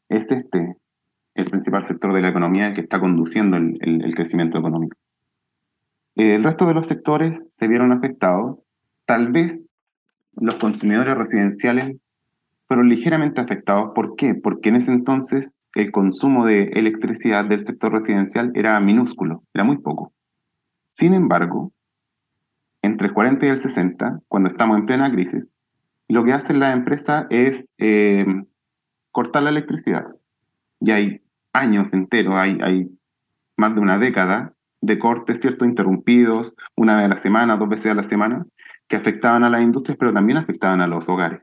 es 0.10 0.32
este 0.32 0.76
el 1.34 1.46
principal 1.50 1.86
sector 1.86 2.14
de 2.14 2.22
la 2.22 2.30
economía 2.30 2.74
que 2.74 2.82
está 2.82 3.00
conduciendo 3.00 3.58
el, 3.58 3.74
el, 3.82 4.14
crecimiento 4.14 4.60
económico. 4.60 4.98
Eh, 6.16 6.36
el 6.36 6.44
resto 6.44 6.68
de 6.68 6.76
los 6.76 6.86
sectores 6.86 7.56
se 7.56 7.68
vieron 7.68 7.92
afectados. 7.92 8.60
Tal 9.06 9.32
vez 9.32 9.70
los 10.36 10.56
consumidores 10.56 11.18
residenciales 11.18 11.98
fueron 12.68 12.90
ligeramente 12.90 13.42
afectados. 13.42 13.94
¿Por 13.96 14.16
qué? 14.16 14.36
Porque 14.36 14.70
en 14.70 14.76
ese 14.76 14.92
entonces 14.92 15.59
el 15.76 15.92
consumo 15.92 16.46
de 16.46 16.64
electricidad 16.74 17.46
del 17.46 17.64
sector 17.64 17.92
residencial 17.92 18.52
era 18.56 18.80
minúsculo, 18.80 19.44
era 19.54 19.64
muy 19.64 19.78
poco. 19.78 20.14
Sin 20.92 21.14
embargo, 21.14 21.72
entre 22.82 23.08
el 23.08 23.14
40 23.14 23.46
y 23.46 23.50
el 23.50 23.60
60, 23.60 24.22
cuando 24.28 24.50
estamos 24.50 24.78
en 24.78 24.86
plena 24.86 25.12
crisis, 25.12 25.50
lo 26.08 26.24
que 26.24 26.34
hacen 26.34 26.60
las 26.60 26.74
empresas 26.74 27.28
es 27.30 27.76
eh, 27.78 28.26
cortar 29.12 29.44
la 29.44 29.52
electricidad. 29.52 30.08
Y 30.80 30.92
hay 30.92 31.22
años 31.54 31.94
enteros, 31.94 32.36
hay, 32.36 32.58
hay 32.62 32.90
más 33.58 33.76
de 33.76 33.82
una 33.82 33.98
década 33.98 34.54
de 34.82 34.98
cortes, 34.98 35.42
¿cierto? 35.42 35.66
Interrumpidos, 35.66 36.54
una 36.76 36.96
vez 36.96 37.06
a 37.06 37.10
la 37.10 37.18
semana, 37.18 37.58
dos 37.58 37.70
veces 37.70 37.92
a 37.92 37.96
la 37.96 38.04
semana, 38.04 38.46
que 38.88 38.96
afectaban 38.96 39.44
a 39.44 39.50
las 39.50 39.62
industrias, 39.62 39.98
pero 40.00 40.14
también 40.14 40.38
afectaban 40.38 40.82
a 40.82 40.88
los 40.88 41.08
hogares. 41.10 41.42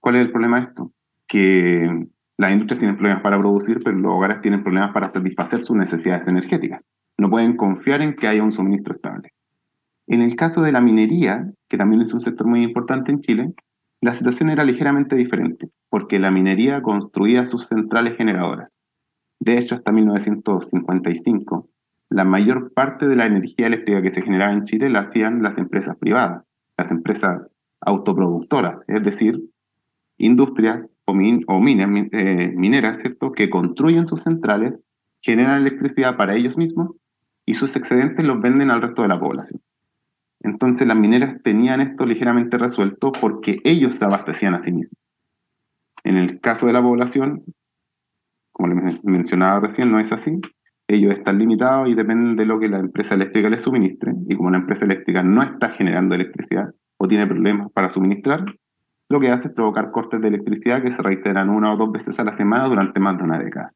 ¿Cuál 0.00 0.16
es 0.16 0.22
el 0.22 0.32
problema 0.32 0.60
de 0.60 0.66
esto? 0.66 0.92
Que 1.28 2.08
las 2.42 2.52
industrias 2.52 2.80
tienen 2.80 2.96
problemas 2.96 3.22
para 3.22 3.38
producir, 3.38 3.80
pero 3.82 3.96
los 3.96 4.12
hogares 4.12 4.40
tienen 4.42 4.62
problemas 4.62 4.92
para 4.92 5.10
satisfacer 5.12 5.64
sus 5.64 5.76
necesidades 5.76 6.28
energéticas 6.28 6.84
no 7.18 7.30
pueden 7.30 7.56
confiar 7.56 8.02
en 8.02 8.14
que 8.14 8.26
haya 8.26 8.42
un 8.42 8.52
suministro 8.52 8.94
estable. 8.94 9.30
En 10.06 10.20
el 10.20 10.36
caso 10.36 10.62
de 10.62 10.72
la 10.72 10.80
minería, 10.80 11.50
que 11.68 11.78
también 11.78 12.02
es 12.02 12.12
un 12.12 12.20
sector 12.20 12.46
muy 12.46 12.62
importante 12.62 13.12
en 13.12 13.20
Chile, 13.20 13.54
la 14.00 14.14
situación 14.14 14.50
era 14.50 14.64
ligeramente 14.64 15.14
diferente, 15.14 15.68
porque 15.88 16.18
la 16.18 16.30
minería 16.30 16.82
construía 16.82 17.46
sus 17.46 17.66
centrales 17.66 18.16
generadoras. 18.16 18.76
De 19.38 19.58
hecho, 19.58 19.76
hasta 19.76 19.92
1955, 19.92 21.68
la 22.10 22.24
mayor 22.24 22.72
parte 22.74 23.06
de 23.06 23.16
la 23.16 23.26
energía 23.26 23.68
eléctrica 23.68 24.02
que 24.02 24.10
se 24.10 24.22
generaba 24.22 24.52
en 24.52 24.64
Chile 24.64 24.90
la 24.90 25.00
hacían 25.00 25.42
las 25.42 25.56
empresas 25.58 25.96
privadas, 25.96 26.50
las 26.76 26.90
empresas 26.90 27.46
autoproductoras, 27.80 28.84
es 28.88 29.02
decir, 29.02 29.40
industrias 30.18 30.90
o, 31.04 31.14
eh, 31.14 32.52
mineras, 32.56 33.00
¿cierto?, 33.00 33.32
que 33.32 33.50
construyen 33.50 34.06
sus 34.06 34.22
centrales, 34.22 34.84
generan 35.20 35.60
electricidad 35.60 36.16
para 36.16 36.34
ellos 36.34 36.56
mismos 36.56 36.90
y 37.46 37.54
sus 37.54 37.74
excedentes 37.76 38.24
los 38.24 38.40
venden 38.40 38.70
al 38.70 38.82
resto 38.82 39.02
de 39.02 39.08
la 39.08 39.20
población. 39.20 39.60
Entonces 40.40 40.86
las 40.86 40.96
mineras 40.96 41.40
tenían 41.42 41.80
esto 41.80 42.04
ligeramente 42.04 42.58
resuelto 42.58 43.12
porque 43.20 43.60
ellos 43.64 43.96
se 43.96 44.04
abastecían 44.04 44.54
a 44.54 44.60
sí 44.60 44.72
mismos. 44.72 44.98
En 46.04 46.16
el 46.16 46.40
caso 46.40 46.66
de 46.66 46.72
la 46.72 46.82
población, 46.82 47.44
como 48.50 48.74
les 48.74 49.04
mencionaba 49.04 49.60
recién, 49.60 49.90
no 49.90 50.00
es 50.00 50.12
así. 50.12 50.40
Ellos 50.88 51.16
están 51.16 51.38
limitados 51.38 51.88
y 51.88 51.94
dependen 51.94 52.36
de 52.36 52.44
lo 52.44 52.58
que 52.58 52.68
la 52.68 52.80
empresa 52.80 53.14
eléctrica 53.14 53.48
les 53.48 53.62
suministre. 53.62 54.12
Y 54.28 54.36
como 54.36 54.50
la 54.50 54.58
empresa 54.58 54.84
eléctrica 54.84 55.22
no 55.22 55.42
está 55.42 55.70
generando 55.70 56.14
electricidad 56.14 56.74
o 56.98 57.06
tiene 57.06 57.26
problemas 57.26 57.68
para 57.70 57.88
suministrar, 57.88 58.44
lo 59.12 59.20
que 59.20 59.30
hace 59.30 59.48
es 59.48 59.54
provocar 59.54 59.90
cortes 59.92 60.20
de 60.20 60.28
electricidad 60.28 60.82
que 60.82 60.90
se 60.90 61.02
reiteran 61.02 61.50
una 61.50 61.72
o 61.74 61.76
dos 61.76 61.92
veces 61.92 62.18
a 62.18 62.24
la 62.24 62.32
semana 62.32 62.66
durante 62.66 62.98
más 62.98 63.18
de 63.18 63.24
una 63.24 63.38
década. 63.38 63.72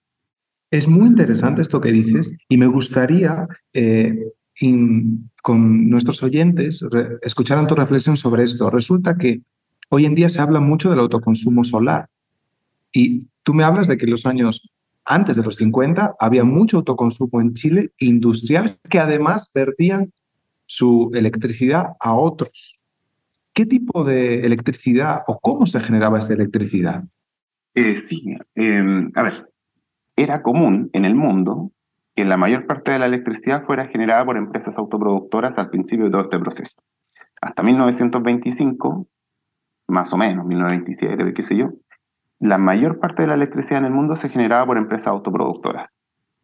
Es 0.70 0.88
muy 0.88 1.06
interesante 1.06 1.62
esto 1.62 1.80
que 1.80 1.92
dices 1.92 2.36
y 2.48 2.56
me 2.56 2.66
gustaría 2.66 3.46
eh, 3.72 4.32
con 5.42 5.90
nuestros 5.90 6.22
oyentes 6.22 6.82
escucharan 7.22 7.66
tu 7.66 7.74
reflexión 7.74 8.16
sobre 8.16 8.42
esto. 8.42 8.70
Resulta 8.70 9.16
que 9.16 9.42
hoy 9.90 10.06
en 10.06 10.14
día 10.14 10.28
se 10.28 10.40
habla 10.40 10.58
mucho 10.58 10.90
del 10.90 10.98
autoconsumo 10.98 11.62
solar 11.62 12.08
y 12.90 13.28
tú 13.42 13.52
me 13.54 13.62
hablas 13.62 13.86
de 13.86 13.98
que 13.98 14.06
en 14.06 14.12
los 14.12 14.26
años 14.26 14.70
antes 15.04 15.36
de 15.36 15.44
los 15.44 15.56
50 15.56 16.16
había 16.18 16.42
mucho 16.44 16.78
autoconsumo 16.78 17.40
en 17.40 17.54
Chile 17.54 17.92
industrial 17.98 18.78
que 18.88 18.98
además 18.98 19.50
vertían 19.54 20.12
su 20.64 21.10
electricidad 21.14 21.90
a 22.00 22.14
otros. 22.14 22.75
¿Qué 23.56 23.64
tipo 23.64 24.04
de 24.04 24.40
electricidad 24.40 25.22
o 25.26 25.40
cómo 25.40 25.64
se 25.64 25.80
generaba 25.80 26.18
esa 26.18 26.34
electricidad? 26.34 27.04
Eh, 27.74 27.96
sí, 27.96 28.36
em, 28.54 29.10
a 29.14 29.22
ver, 29.22 29.38
era 30.14 30.42
común 30.42 30.90
en 30.92 31.06
el 31.06 31.14
mundo 31.14 31.72
que 32.14 32.26
la 32.26 32.36
mayor 32.36 32.66
parte 32.66 32.90
de 32.90 32.98
la 32.98 33.06
electricidad 33.06 33.62
fuera 33.62 33.86
generada 33.86 34.26
por 34.26 34.36
empresas 34.36 34.76
autoproductoras 34.76 35.56
al 35.56 35.70
principio 35.70 36.04
de 36.04 36.10
todo 36.10 36.20
este 36.24 36.38
proceso. 36.38 36.76
Hasta 37.40 37.62
1925, 37.62 39.08
más 39.88 40.12
o 40.12 40.18
menos, 40.18 40.46
1927, 40.46 41.32
qué 41.32 41.42
sé 41.42 41.56
yo, 41.56 41.70
la 42.38 42.58
mayor 42.58 42.98
parte 42.98 43.22
de 43.22 43.28
la 43.28 43.36
electricidad 43.36 43.78
en 43.78 43.86
el 43.86 43.92
mundo 43.92 44.16
se 44.16 44.28
generaba 44.28 44.66
por 44.66 44.76
empresas 44.76 45.06
autoproductoras. 45.06 45.94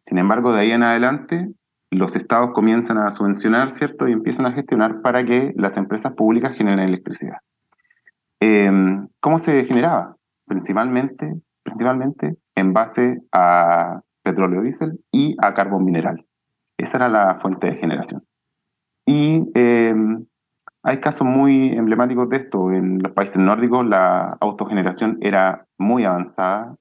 Sin 0.03 0.17
embargo, 0.17 0.51
de 0.51 0.61
ahí 0.61 0.71
en 0.71 0.81
adelante, 0.81 1.47
los 1.93 2.15
estados 2.15 2.51
comienzan 2.53 2.97
a 2.97 3.11
subvencionar, 3.11 3.71
¿cierto? 3.71 4.07
Y 4.07 4.11
empiezan 4.11 4.45
a 4.45 4.51
gestionar 4.51 5.01
para 5.01 5.23
que 5.25 5.53
las 5.55 5.77
empresas 5.77 6.13
públicas 6.13 6.55
generen 6.55 6.87
electricidad. 6.87 7.37
Em, 8.39 9.07
¿Cómo 9.19 9.39
se 9.39 9.63
generaba? 9.65 10.15
Principalmente, 10.45 11.33
principalmente 11.63 12.35
en 12.55 12.73
base 12.73 13.21
a 13.31 14.01
petróleo 14.23 14.61
diésel 14.61 14.99
y 15.11 15.35
a 15.41 15.53
carbón 15.53 15.85
mineral. 15.85 16.25
Esa 16.77 16.97
era 16.97 17.09
la 17.09 17.39
fuente 17.41 17.67
de 17.67 17.75
generación. 17.75 18.23
Y 19.05 19.49
em, 19.53 20.25
hay 20.83 20.99
casos 20.99 21.25
muy 21.25 21.69
emblemáticos 21.69 22.29
de 22.29 22.37
esto. 22.37 22.71
En 22.71 23.01
los 23.01 23.11
países 23.13 23.37
nórdicos 23.37 23.85
la 23.85 24.37
autogeneración 24.39 25.17
era 25.21 25.65
muy 25.77 26.05
avanzada, 26.05 26.75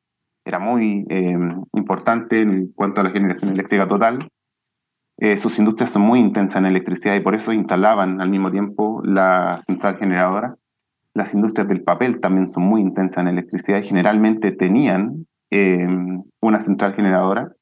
era 0.45 0.59
muy 0.59 1.07
em, 1.09 1.63
importante 1.75 2.41
en 2.41 2.73
cuanto 2.73 3.01
a 3.01 3.05
la 3.05 3.11
generación 3.11 3.51
eléctrica 3.53 3.87
total. 3.87 4.29
Eh, 5.19 5.37
sus 5.37 5.59
industrias 5.59 5.91
son 5.91 6.03
muy 6.03 6.19
intensas 6.19 6.57
en 6.57 6.67
electricidad 6.67 7.15
y 7.15 7.21
por 7.21 7.35
eso 7.35 7.53
instalaban 7.53 8.21
al 8.21 8.31
mismo 8.31 8.51
tiempo 8.51 9.03
la 9.05 9.61
central 9.67 9.97
generadora. 9.99 10.57
Las 11.15 11.35
industrias 11.35 11.69
del 11.69 11.83
papel 11.83 12.21
también 12.21 12.49
son 12.49 12.65
muy 12.65 12.81
intensas 12.81 13.23
en 13.23 13.29
electricidad 13.29 13.79
y 13.79 13.87
generalmente 13.87 14.53
tenían 14.53 15.27
eh, 15.51 15.87
una 16.41 16.61
central 16.61 16.95
generadora. 16.95 17.53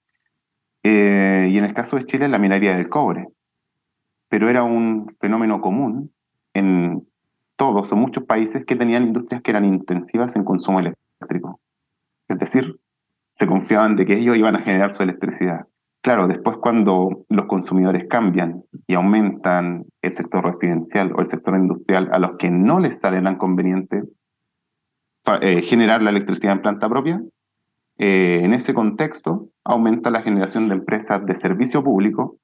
Eh, 0.83 1.49
y 1.51 1.59
en 1.59 1.65
el 1.65 1.75
caso 1.75 1.97
de 1.97 2.05
Chile, 2.05 2.29
la 2.29 2.39
minería 2.39 2.77
del 2.77 2.89
cobre. 2.89 3.27
Pero 4.29 4.49
era 4.49 4.63
un 4.63 5.15
fenómeno 5.21 5.61
común 5.61 6.13
en 6.55 7.07
todos 7.57 7.93
o 7.93 7.97
muchos 7.97 8.25
países 8.25 8.65
que 8.65 8.77
tenían 8.77 9.03
industrias 9.03 9.43
que 9.43 9.51
eran 9.51 9.65
intensivas 9.65 10.35
en 10.37 10.45
consumo 10.45 10.81
eléctrico. 10.81 11.61
Es 12.29 12.39
decir, 12.39 12.77
se 13.33 13.47
confiaban 13.47 13.97
de 13.97 14.07
que 14.07 14.19
ellos 14.19 14.37
iban 14.37 14.57
a 14.57 14.63
generar 14.63 14.95
su 14.95 15.03
electricidad. 15.03 15.67
Claro, 16.03 16.29
después 16.29 16.57
cuando 16.59 17.25
los 17.29 17.47
consumidores 17.47 18.07
cambian 18.09 18.63
y 18.87 18.95
aumentan 18.95 19.85
el 20.01 20.15
sector 20.15 20.45
residencial 20.45 21.13
o 21.15 21.21
el 21.21 21.29
sector 21.29 21.55
industrial 21.55 22.09
a 22.13 22.19
los 22.19 22.39
que 22.39 22.51
no 22.51 22.81
les 22.81 23.01
sale 23.01 23.21
tan 23.21 23.37
conveniente 23.37 24.05
eh, 25.43 25.63
generar 25.63 26.01
la 26.01 26.11
electricidad 26.11 26.55
en 26.55 26.63
planta 26.63 26.89
propia, 26.89 27.21
eh, 27.99 28.41
en 28.43 28.55
ese 28.55 28.73
contexto, 28.73 29.51
aumenta 29.63 30.11
la 30.11 30.23
generación 30.23 30.69
de 30.69 30.77
empresas 30.77 31.25
de 31.27 31.35
servicio 31.35 31.85
público, 31.85 32.39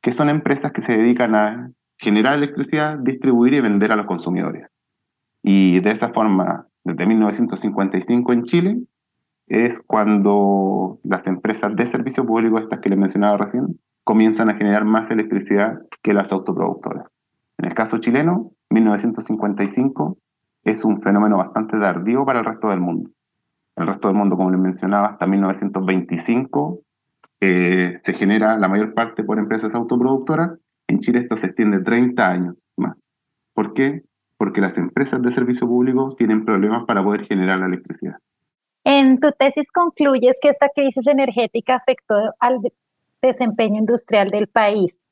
que 0.00 0.12
son 0.12 0.30
empresas 0.30 0.72
que 0.72 0.80
se 0.80 0.96
dedican 0.96 1.34
a 1.34 1.70
generar 1.98 2.34
electricidad, 2.34 2.98
distribuir 2.98 3.52
y 3.52 3.60
vender 3.60 3.92
a 3.92 3.96
los 3.96 4.06
consumidores. 4.06 4.68
Y 5.42 5.80
de 5.80 5.90
esa 5.90 6.08
forma, 6.08 6.66
desde 6.82 7.06
1955 7.06 8.32
en 8.32 8.44
Chile, 8.44 8.78
es 9.52 9.82
cuando 9.86 10.98
las 11.04 11.26
empresas 11.26 11.76
de 11.76 11.84
servicio 11.84 12.24
público, 12.24 12.58
estas 12.58 12.80
que 12.80 12.88
les 12.88 12.98
mencionaba 12.98 13.36
recién, 13.36 13.78
comienzan 14.02 14.48
a 14.48 14.54
generar 14.54 14.86
más 14.86 15.10
electricidad 15.10 15.78
que 16.02 16.14
las 16.14 16.32
autoproductoras. 16.32 17.06
En 17.58 17.66
el 17.66 17.74
caso 17.74 17.98
chileno, 17.98 18.52
1955 18.70 20.16
es 20.64 20.86
un 20.86 21.02
fenómeno 21.02 21.36
bastante 21.36 21.78
tardío 21.78 22.24
para 22.24 22.38
el 22.38 22.46
resto 22.46 22.68
del 22.68 22.80
mundo. 22.80 23.10
El 23.76 23.88
resto 23.88 24.08
del 24.08 24.16
mundo, 24.16 24.38
como 24.38 24.50
les 24.50 24.62
mencionaba, 24.62 25.08
hasta 25.08 25.26
1925 25.26 26.80
eh, 27.42 27.92
se 28.02 28.14
genera 28.14 28.56
la 28.56 28.68
mayor 28.68 28.94
parte 28.94 29.22
por 29.22 29.38
empresas 29.38 29.74
autoproductoras. 29.74 30.56
En 30.88 31.00
Chile 31.00 31.18
esto 31.18 31.36
se 31.36 31.48
extiende 31.48 31.82
30 31.82 32.26
años 32.26 32.56
más. 32.78 33.06
¿Por 33.52 33.74
qué? 33.74 34.00
Porque 34.38 34.62
las 34.62 34.78
empresas 34.78 35.20
de 35.20 35.30
servicio 35.30 35.66
público 35.66 36.14
tienen 36.16 36.46
problemas 36.46 36.84
para 36.86 37.04
poder 37.04 37.26
generar 37.26 37.58
la 37.58 37.66
electricidad. 37.66 38.16
En 38.84 39.20
tu 39.20 39.30
tesis 39.32 39.70
concluyes 39.70 40.38
que 40.40 40.48
esta 40.48 40.68
crisis 40.68 41.06
energética 41.06 41.76
afectó 41.76 42.34
al 42.40 42.58
desempeño 43.20 43.78
industrial 43.78 44.30
del 44.30 44.48
país, 44.48 45.04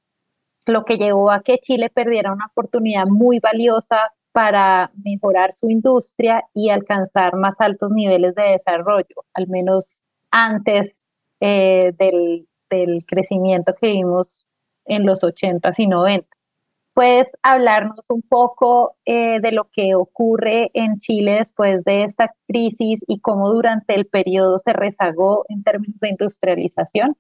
lo 0.66 0.84
que 0.84 0.96
llevó 0.96 1.30
a 1.30 1.42
que 1.42 1.58
Chile 1.58 1.90
perdiera 1.90 2.32
una 2.32 2.46
oportunidad 2.46 3.06
muy 3.06 3.38
valiosa 3.38 4.12
para 4.32 4.90
mejorar 5.02 5.52
su 5.52 5.68
industria 5.68 6.44
y 6.54 6.70
alcanzar 6.70 7.36
más 7.36 7.60
altos 7.60 7.92
niveles 7.92 8.34
de 8.34 8.42
desarrollo, 8.42 9.24
al 9.34 9.48
menos 9.48 10.02
antes 10.30 11.00
eh, 11.40 11.92
del, 11.98 12.46
del, 12.68 13.04
crecimiento 13.06 13.74
que 13.80 13.92
vimos 13.92 14.46
en 14.84 15.06
los 15.06 15.22
80s 15.22 15.78
y 15.78 15.86
90. 15.86 16.28
¿Puedes 16.94 17.36
hablarnos 17.42 18.04
un 18.10 18.22
poco 18.22 18.96
eh, 19.04 19.40
de 19.40 19.52
lo 19.52 19.68
que 19.72 19.94
ocurre 19.94 20.70
en 20.74 20.98
Chile 20.98 21.32
después 21.38 21.84
de 21.84 22.04
esta 22.04 22.32
crisis 22.48 23.04
y 23.06 23.20
cómo 23.20 23.48
durante 23.48 23.94
el 23.94 24.06
periodo 24.06 24.58
se 24.58 24.72
rezagó 24.72 25.44
en 25.48 25.62
términos 25.62 25.98
de 26.00 26.10
industrialización? 26.10 27.16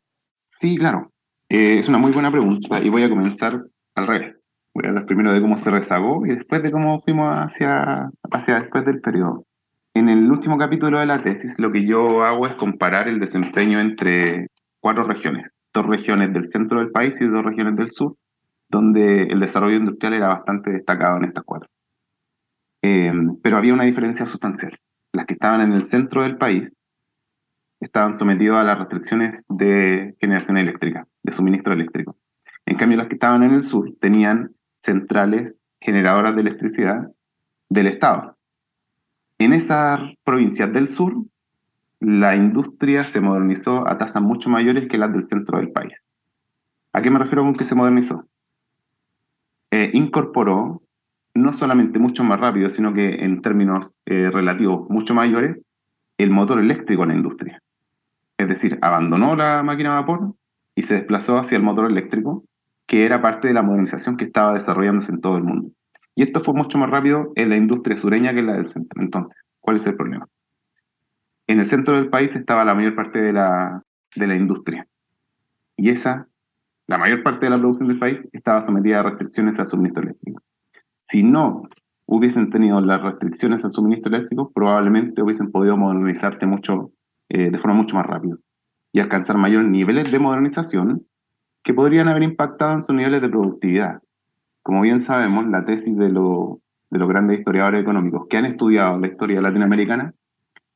Sí, 0.48 0.76
claro. 0.76 1.10
Eh, 1.48 1.78
es 1.78 1.88
una 1.88 1.98
muy 1.98 2.12
buena 2.12 2.30
pregunta 2.30 2.80
y 2.80 2.88
voy 2.88 3.04
a 3.04 3.08
comenzar 3.08 3.62
al 3.94 4.06
revés. 4.06 4.44
Voy 4.74 4.86
a 4.86 4.88
hablar 4.88 5.06
primero 5.06 5.32
de 5.32 5.40
cómo 5.40 5.58
se 5.58 5.70
rezagó 5.70 6.24
y 6.26 6.30
después 6.30 6.62
de 6.62 6.70
cómo 6.70 7.00
fuimos 7.02 7.32
hacia, 7.34 8.10
hacia 8.30 8.60
después 8.60 8.84
del 8.84 9.00
periodo. 9.00 9.44
En 9.94 10.08
el 10.08 10.30
último 10.30 10.58
capítulo 10.58 11.00
de 11.00 11.06
la 11.06 11.22
tesis, 11.22 11.54
lo 11.58 11.72
que 11.72 11.84
yo 11.84 12.22
hago 12.22 12.46
es 12.46 12.54
comparar 12.54 13.08
el 13.08 13.18
desempeño 13.18 13.80
entre 13.80 14.46
cuatro 14.80 15.02
regiones, 15.04 15.50
dos 15.74 15.86
regiones 15.86 16.32
del 16.32 16.46
centro 16.46 16.78
del 16.78 16.90
país 16.90 17.20
y 17.20 17.26
dos 17.26 17.44
regiones 17.44 17.76
del 17.76 17.90
sur, 17.90 18.16
donde 18.70 19.24
el 19.24 19.40
desarrollo 19.40 19.76
industrial 19.76 20.14
era 20.14 20.28
bastante 20.28 20.70
destacado 20.70 21.18
en 21.18 21.24
estas 21.24 21.44
cuatro. 21.44 21.68
Eh, 22.82 23.12
pero 23.42 23.56
había 23.56 23.74
una 23.74 23.84
diferencia 23.84 24.26
sustancial. 24.26 24.78
Las 25.12 25.26
que 25.26 25.34
estaban 25.34 25.60
en 25.60 25.72
el 25.72 25.84
centro 25.84 26.22
del 26.22 26.38
país 26.38 26.72
estaban 27.80 28.14
sometidos 28.14 28.58
a 28.58 28.64
las 28.64 28.78
restricciones 28.78 29.42
de 29.48 30.14
generación 30.20 30.56
eléctrica, 30.56 31.06
de 31.22 31.32
suministro 31.32 31.72
eléctrico. 31.72 32.16
En 32.66 32.76
cambio, 32.76 32.98
las 32.98 33.08
que 33.08 33.14
estaban 33.14 33.42
en 33.42 33.52
el 33.52 33.64
sur 33.64 33.92
tenían 34.00 34.52
centrales 34.78 35.54
generadoras 35.80 36.34
de 36.34 36.42
electricidad 36.42 37.10
del 37.68 37.88
Estado. 37.88 38.36
En 39.38 39.52
esas 39.52 40.00
provincias 40.22 40.72
del 40.72 40.88
sur, 40.88 41.14
la 41.98 42.36
industria 42.36 43.04
se 43.04 43.20
modernizó 43.20 43.88
a 43.88 43.98
tasas 43.98 44.22
mucho 44.22 44.48
mayores 44.48 44.88
que 44.88 44.98
las 44.98 45.12
del 45.12 45.24
centro 45.24 45.58
del 45.58 45.72
país. 45.72 46.06
¿A 46.92 47.02
qué 47.02 47.10
me 47.10 47.18
refiero 47.18 47.42
con 47.42 47.54
que 47.54 47.64
se 47.64 47.74
modernizó? 47.74 48.24
Eh, 49.70 49.90
incorporó 49.94 50.82
no 51.34 51.52
solamente 51.52 51.98
mucho 51.98 52.24
más 52.24 52.40
rápido, 52.40 52.68
sino 52.70 52.92
que 52.92 53.24
en 53.24 53.40
términos 53.40 53.98
eh, 54.06 54.30
relativos 54.32 54.88
mucho 54.90 55.14
mayores, 55.14 55.58
el 56.18 56.30
motor 56.30 56.58
eléctrico 56.58 57.02
en 57.02 57.10
la 57.10 57.14
industria. 57.14 57.62
Es 58.36 58.48
decir, 58.48 58.78
abandonó 58.82 59.36
la 59.36 59.62
máquina 59.62 59.90
de 59.90 60.00
vapor 60.00 60.34
y 60.74 60.82
se 60.82 60.94
desplazó 60.94 61.38
hacia 61.38 61.56
el 61.56 61.62
motor 61.62 61.90
eléctrico, 61.90 62.44
que 62.86 63.04
era 63.04 63.22
parte 63.22 63.48
de 63.48 63.54
la 63.54 63.62
modernización 63.62 64.16
que 64.16 64.24
estaba 64.24 64.54
desarrollándose 64.54 65.12
en 65.12 65.20
todo 65.20 65.36
el 65.36 65.44
mundo. 65.44 65.70
Y 66.14 66.22
esto 66.22 66.40
fue 66.40 66.54
mucho 66.54 66.76
más 66.76 66.90
rápido 66.90 67.32
en 67.36 67.48
la 67.48 67.56
industria 67.56 67.96
sureña 67.96 68.32
que 68.32 68.40
en 68.40 68.46
la 68.46 68.54
del 68.54 68.66
centro. 68.66 69.00
Entonces, 69.00 69.36
¿cuál 69.60 69.76
es 69.76 69.86
el 69.86 69.94
problema? 69.94 70.26
En 71.46 71.60
el 71.60 71.66
centro 71.66 71.94
del 71.94 72.10
país 72.10 72.34
estaba 72.34 72.64
la 72.64 72.74
mayor 72.74 72.94
parte 72.94 73.20
de 73.20 73.32
la, 73.32 73.82
de 74.16 74.26
la 74.26 74.34
industria. 74.34 74.86
Y 75.76 75.90
esa, 75.90 76.26
la 76.90 76.98
mayor 76.98 77.22
parte 77.22 77.46
de 77.46 77.50
la 77.50 77.58
producción 77.58 77.86
del 77.86 78.00
país, 78.00 78.20
estaba 78.32 78.60
sometida 78.60 78.98
a 78.98 79.04
restricciones 79.04 79.56
al 79.60 79.68
suministro 79.68 80.02
eléctrico. 80.02 80.42
Si 80.98 81.22
no 81.22 81.62
hubiesen 82.06 82.50
tenido 82.50 82.80
las 82.80 83.00
restricciones 83.00 83.64
al 83.64 83.72
suministro 83.72 84.12
eléctrico, 84.12 84.50
probablemente 84.52 85.22
hubiesen 85.22 85.52
podido 85.52 85.76
modernizarse 85.76 86.46
mucho 86.46 86.90
eh, 87.28 87.52
de 87.52 87.58
forma 87.60 87.74
mucho 87.76 87.94
más 87.94 88.06
rápida 88.06 88.34
y 88.92 88.98
alcanzar 88.98 89.38
mayores 89.38 89.70
niveles 89.70 90.10
de 90.10 90.18
modernización 90.18 91.06
que 91.62 91.74
podrían 91.74 92.08
haber 92.08 92.24
impactado 92.24 92.72
en 92.72 92.82
sus 92.82 92.96
niveles 92.96 93.20
de 93.20 93.28
productividad. 93.28 94.00
Como 94.64 94.80
bien 94.80 94.98
sabemos, 94.98 95.46
la 95.46 95.64
tesis 95.64 95.96
de, 95.96 96.06
de 96.06 96.98
los 96.98 97.08
grandes 97.08 97.38
historiadores 97.38 97.82
económicos 97.82 98.26
que 98.28 98.36
han 98.36 98.46
estudiado 98.46 98.98
la 98.98 99.06
historia 99.06 99.40
latinoamericana 99.40 100.12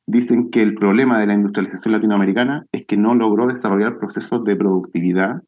dicen 0.07 0.49
que 0.49 0.61
el 0.61 0.75
problema 0.75 1.19
de 1.19 1.27
la 1.27 1.33
industrialización 1.33 1.91
latinoamericana 1.91 2.65
es 2.71 2.85
que 2.85 2.95
no 2.95 3.15
logró 3.15 3.47
desarrollar 3.47 3.97
procesos 3.97 4.45
de 4.45 4.55
productividad 4.55 5.41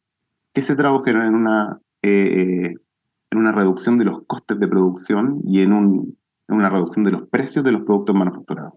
que 0.58 0.62
se 0.62 0.74
tradujeron 0.74 1.24
en 1.24 1.34
una, 1.36 1.78
eh, 2.02 2.74
en 3.30 3.38
una 3.38 3.52
reducción 3.52 3.96
de 3.96 4.06
los 4.06 4.26
costes 4.26 4.58
de 4.58 4.66
producción 4.66 5.40
y 5.44 5.62
en, 5.62 5.72
un, 5.72 6.18
en 6.48 6.56
una 6.56 6.68
reducción 6.68 7.04
de 7.04 7.12
los 7.12 7.28
precios 7.28 7.64
de 7.64 7.70
los 7.70 7.84
productos 7.84 8.16
manufacturados. 8.16 8.72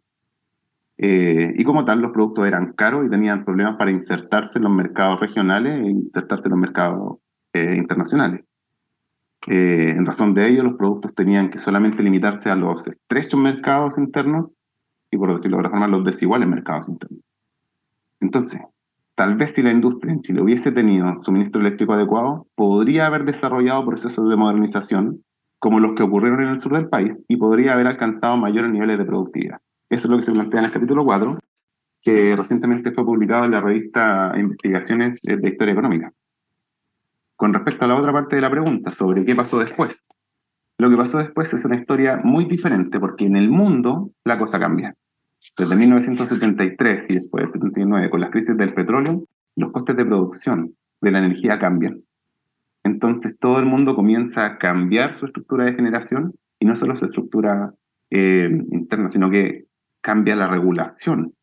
Eh, 0.99 1.55
y 1.57 1.63
como 1.63 1.83
tal, 1.83 1.99
los 1.99 2.11
productos 2.11 2.45
eran 2.45 2.73
caros 2.73 3.07
y 3.07 3.09
tenían 3.09 3.43
problemas 3.45 3.77
para 3.77 3.89
insertarse 3.89 4.59
en 4.59 4.65
los 4.65 4.73
mercados 4.73 5.19
regionales 5.21 5.83
e 5.83 5.89
insertarse 5.89 6.49
en 6.49 6.51
los 6.51 6.59
mercados 6.59 7.17
eh, 7.53 7.73
internacionales. 7.75 8.45
Eh, 9.47 9.95
en 9.97 10.05
razón 10.05 10.35
de 10.35 10.49
ello, 10.49 10.61
los 10.61 10.77
productos 10.77 11.15
tenían 11.15 11.49
que 11.49 11.57
solamente 11.57 12.03
limitarse 12.03 12.51
a 12.51 12.55
los 12.55 12.85
estrechos 12.85 13.39
mercados 13.39 13.97
internos 13.97 14.51
y, 15.09 15.17
por 15.17 15.33
decirlo 15.33 15.57
de 15.57 15.61
otra 15.61 15.71
forma, 15.71 15.87
los 15.87 16.05
desiguales 16.05 16.47
mercados 16.47 16.87
internos. 16.89 17.23
Entonces, 18.19 18.61
tal 19.15 19.35
vez 19.35 19.53
si 19.53 19.61
la 19.61 19.71
industria 19.71 20.13
en 20.13 20.21
Chile 20.21 20.41
hubiese 20.41 20.71
tenido 20.71 21.21
suministro 21.21 21.61
eléctrico 21.61 21.93
adecuado, 21.93 22.47
podría 22.55 23.07
haber 23.07 23.25
desarrollado 23.25 23.85
procesos 23.85 24.29
de 24.29 24.35
modernización 24.35 25.23
como 25.59 25.79
los 25.79 25.95
que 25.95 26.03
ocurrieron 26.03 26.41
en 26.41 26.49
el 26.49 26.59
sur 26.59 26.73
del 26.73 26.89
país 26.89 27.23
y 27.27 27.37
podría 27.37 27.73
haber 27.73 27.87
alcanzado 27.87 28.35
mayores 28.35 28.71
niveles 28.71 28.97
de 28.97 29.05
productividad. 29.05 29.59
Eso 29.89 30.07
es 30.07 30.09
lo 30.09 30.17
que 30.17 30.23
se 30.23 30.31
plantea 30.31 30.59
en 30.59 30.65
el 30.65 30.71
capítulo 30.71 31.03
4, 31.03 31.37
que 32.01 32.35
recientemente 32.35 32.91
fue 32.91 33.05
publicado 33.05 33.45
en 33.45 33.51
la 33.51 33.61
revista 33.61 34.33
Investigaciones 34.37 35.21
de 35.21 35.47
Historia 35.47 35.73
Económica. 35.73 36.11
Con 37.35 37.53
respecto 37.53 37.85
a 37.85 37.87
la 37.89 37.95
otra 37.95 38.11
parte 38.11 38.35
de 38.35 38.41
la 38.41 38.49
pregunta, 38.49 38.91
sobre 38.91 39.23
qué 39.25 39.35
pasó 39.35 39.59
después. 39.59 40.07
Lo 40.79 40.89
que 40.89 40.97
pasó 40.97 41.19
después 41.19 41.53
es 41.53 41.63
una 41.63 41.75
historia 41.75 42.19
muy 42.23 42.45
diferente, 42.45 42.99
porque 42.99 43.25
en 43.25 43.35
el 43.35 43.49
mundo 43.49 44.11
la 44.23 44.39
cosa 44.39 44.59
cambia. 44.59 44.95
Desde 45.61 45.75
1973 45.75 47.05
y 47.09 47.13
después 47.13 47.43
del 47.43 47.51
79, 47.51 48.09
con 48.09 48.19
las 48.19 48.31
crisis 48.31 48.57
del 48.57 48.73
petróleo, 48.73 49.27
los 49.55 49.71
costes 49.71 49.95
de 49.95 50.05
producción 50.05 50.73
de 51.01 51.11
la 51.11 51.19
energía 51.19 51.59
cambian. 51.59 52.01
Entonces 52.83 53.37
todo 53.37 53.59
el 53.59 53.67
mundo 53.67 53.95
comienza 53.95 54.43
a 54.43 54.57
cambiar 54.57 55.13
su 55.13 55.27
estructura 55.27 55.65
de 55.65 55.73
generación 55.73 56.33
y 56.59 56.65
no 56.65 56.75
solo 56.75 56.95
su 56.95 57.05
estructura 57.05 57.75
eh, 58.09 58.49
interna, 58.71 59.07
sino 59.07 59.29
que 59.29 59.65
cambia 60.01 60.35
la 60.35 60.47
regulación. 60.47 61.35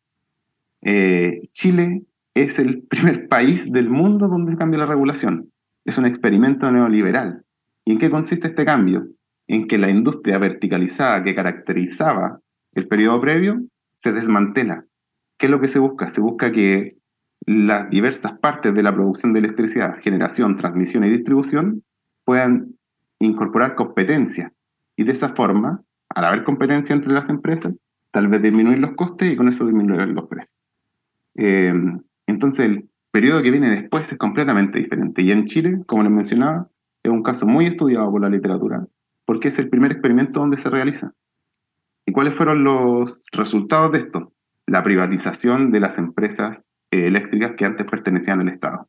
Eh, 0.81 1.47
Chile 1.53 2.03
es 2.33 2.59
el 2.59 2.81
primer 2.89 3.29
país 3.29 3.71
del 3.71 3.89
mundo 3.89 4.27
donde 4.27 4.57
cambia 4.57 4.79
la 4.79 4.85
regulación. 4.85 5.49
Es 5.85 5.97
un 5.97 6.05
experimento 6.05 6.69
neoliberal. 6.69 7.45
¿Y 7.85 7.93
en 7.93 7.99
qué 7.99 8.09
consiste 8.09 8.49
este 8.49 8.65
cambio? 8.65 9.07
En 9.47 9.65
que 9.69 9.77
la 9.77 9.89
industria 9.89 10.39
verticalizada 10.39 11.23
que 11.23 11.35
caracterizaba 11.35 12.41
el 12.73 12.85
periodo 12.85 13.21
previo 13.21 13.61
se 13.99 14.13
desmantela. 14.13 14.85
¿Qué 15.37 15.45
es 15.45 15.51
lo 15.51 15.59
que 15.59 15.67
se 15.67 15.79
busca? 15.79 16.09
Se 16.09 16.21
busca 16.21 16.51
que 16.51 16.97
las 17.45 17.89
diversas 17.89 18.39
partes 18.39 18.73
de 18.73 18.83
la 18.83 18.93
producción 18.93 19.33
de 19.33 19.39
electricidad, 19.39 19.99
generación, 20.01 20.57
transmisión 20.57 21.03
y 21.03 21.09
distribución, 21.09 21.83
puedan 22.25 22.75
incorporar 23.19 23.75
competencia. 23.75 24.53
Y 24.95 25.03
de 25.03 25.13
esa 25.13 25.29
forma, 25.29 25.81
al 26.09 26.25
haber 26.25 26.43
competencia 26.43 26.95
entre 26.95 27.13
las 27.13 27.29
empresas, 27.29 27.73
tal 28.11 28.27
vez 28.27 28.41
disminuir 28.41 28.79
los 28.79 28.95
costes 28.95 29.31
y 29.31 29.35
con 29.35 29.47
eso 29.47 29.65
disminuir 29.65 30.07
los 30.07 30.27
precios. 30.27 30.55
Eh, 31.35 31.73
entonces, 32.27 32.65
el 32.65 32.89
periodo 33.11 33.41
que 33.41 33.51
viene 33.51 33.69
después 33.69 34.11
es 34.11 34.17
completamente 34.17 34.79
diferente. 34.79 35.21
Y 35.21 35.31
en 35.31 35.45
Chile, 35.45 35.81
como 35.87 36.03
les 36.03 36.11
mencionaba, 36.11 36.69
es 37.03 37.11
un 37.11 37.23
caso 37.23 37.45
muy 37.45 37.65
estudiado 37.65 38.09
por 38.11 38.21
la 38.21 38.29
literatura, 38.29 38.85
porque 39.25 39.49
es 39.49 39.59
el 39.59 39.69
primer 39.69 39.91
experimento 39.91 40.39
donde 40.39 40.57
se 40.57 40.69
realiza. 40.69 41.13
¿Y 42.09 42.11
cuáles 42.11 42.33
fueron 42.33 42.63
los 42.63 43.19
resultados 43.31 43.91
de 43.91 43.99
esto? 43.99 44.33
La 44.65 44.83
privatización 44.83 45.69
de 45.69 45.79
las 45.79 45.99
empresas 45.99 46.65
eh, 46.89 47.05
eléctricas 47.05 47.51
que 47.55 47.65
antes 47.65 47.85
pertenecían 47.85 48.39
al 48.39 48.49
Estado. 48.49 48.87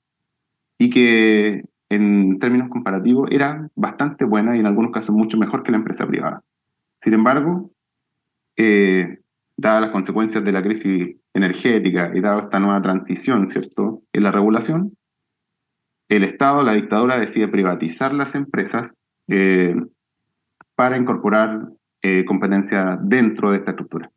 Y 0.79 0.89
que 0.89 1.65
en 1.91 2.39
términos 2.39 2.71
comparativos 2.71 3.29
era 3.31 3.69
bastante 3.75 4.25
buena 4.25 4.57
y 4.57 4.61
en 4.61 4.67
algunos 4.67 4.91
casos 4.91 5.15
mucho 5.15 5.37
mejor 5.37 5.63
que 5.63 5.71
la 5.71 5.77
empresa 5.77 6.07
privada. 6.07 6.41
Sin 7.03 7.13
embargo, 7.13 7.67
eh, 8.57 9.19
dadas 9.55 9.83
las 9.83 9.91
consecuencias 9.91 10.43
de 10.43 10.53
la 10.53 10.63
crisis 10.63 11.15
energética 11.35 12.13
y 12.15 12.23
dada 12.23 12.45
esta 12.45 12.59
nueva 12.59 12.81
transición, 12.81 13.47
¿cierto?, 13.47 14.01
en 14.15 14.23
la 14.23 14.33
regulación, 14.33 14.97
el 16.09 16.25
Estado, 16.25 16.63
la 16.63 16.73
dictadura, 16.73 17.21
decide 17.21 17.49
privatizar 17.49 18.15
las 18.15 18.35
empresas 18.35 18.95
eh, 19.29 19.77
para 20.75 20.97
incorporar 20.97 21.69
eh, 22.03 22.25
competencia 22.25 22.99
dentro 23.03 23.51
de 23.51 23.59
esta 23.59 23.73
estructura. 23.73 24.11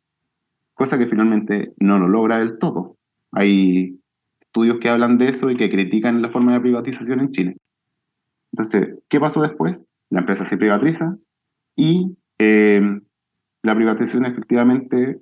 Cosa 0.74 0.98
que 0.98 1.06
finalmente 1.06 1.72
no 1.78 1.98
lo 1.98 2.08
logra 2.08 2.38
del 2.38 2.58
todo. 2.58 2.96
Hay 3.32 4.00
estudios 4.40 4.78
que 4.80 4.88
hablan 4.88 5.18
de 5.18 5.28
eso 5.28 5.50
y 5.50 5.56
que 5.56 5.70
critican 5.70 6.22
la 6.22 6.30
forma 6.30 6.52
de 6.54 6.60
privatización 6.60 7.20
en 7.20 7.30
Chile. 7.30 7.56
Entonces, 8.52 8.98
¿qué 9.08 9.20
pasó 9.20 9.42
después? 9.42 9.88
La 10.10 10.20
empresa 10.20 10.44
se 10.44 10.56
privatiza 10.56 11.16
y 11.76 12.16
eh, 12.38 13.00
la 13.62 13.74
privatización 13.74 14.26
efectivamente 14.26 15.20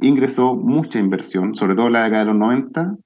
ingresó 0.00 0.54
mucha 0.54 0.98
inversión, 0.98 1.54
sobre 1.54 1.74
todo 1.74 1.86
en 1.86 1.92
la 1.92 2.04
década 2.04 2.24
de 2.24 2.30
los 2.30 2.36
90, 2.36 2.96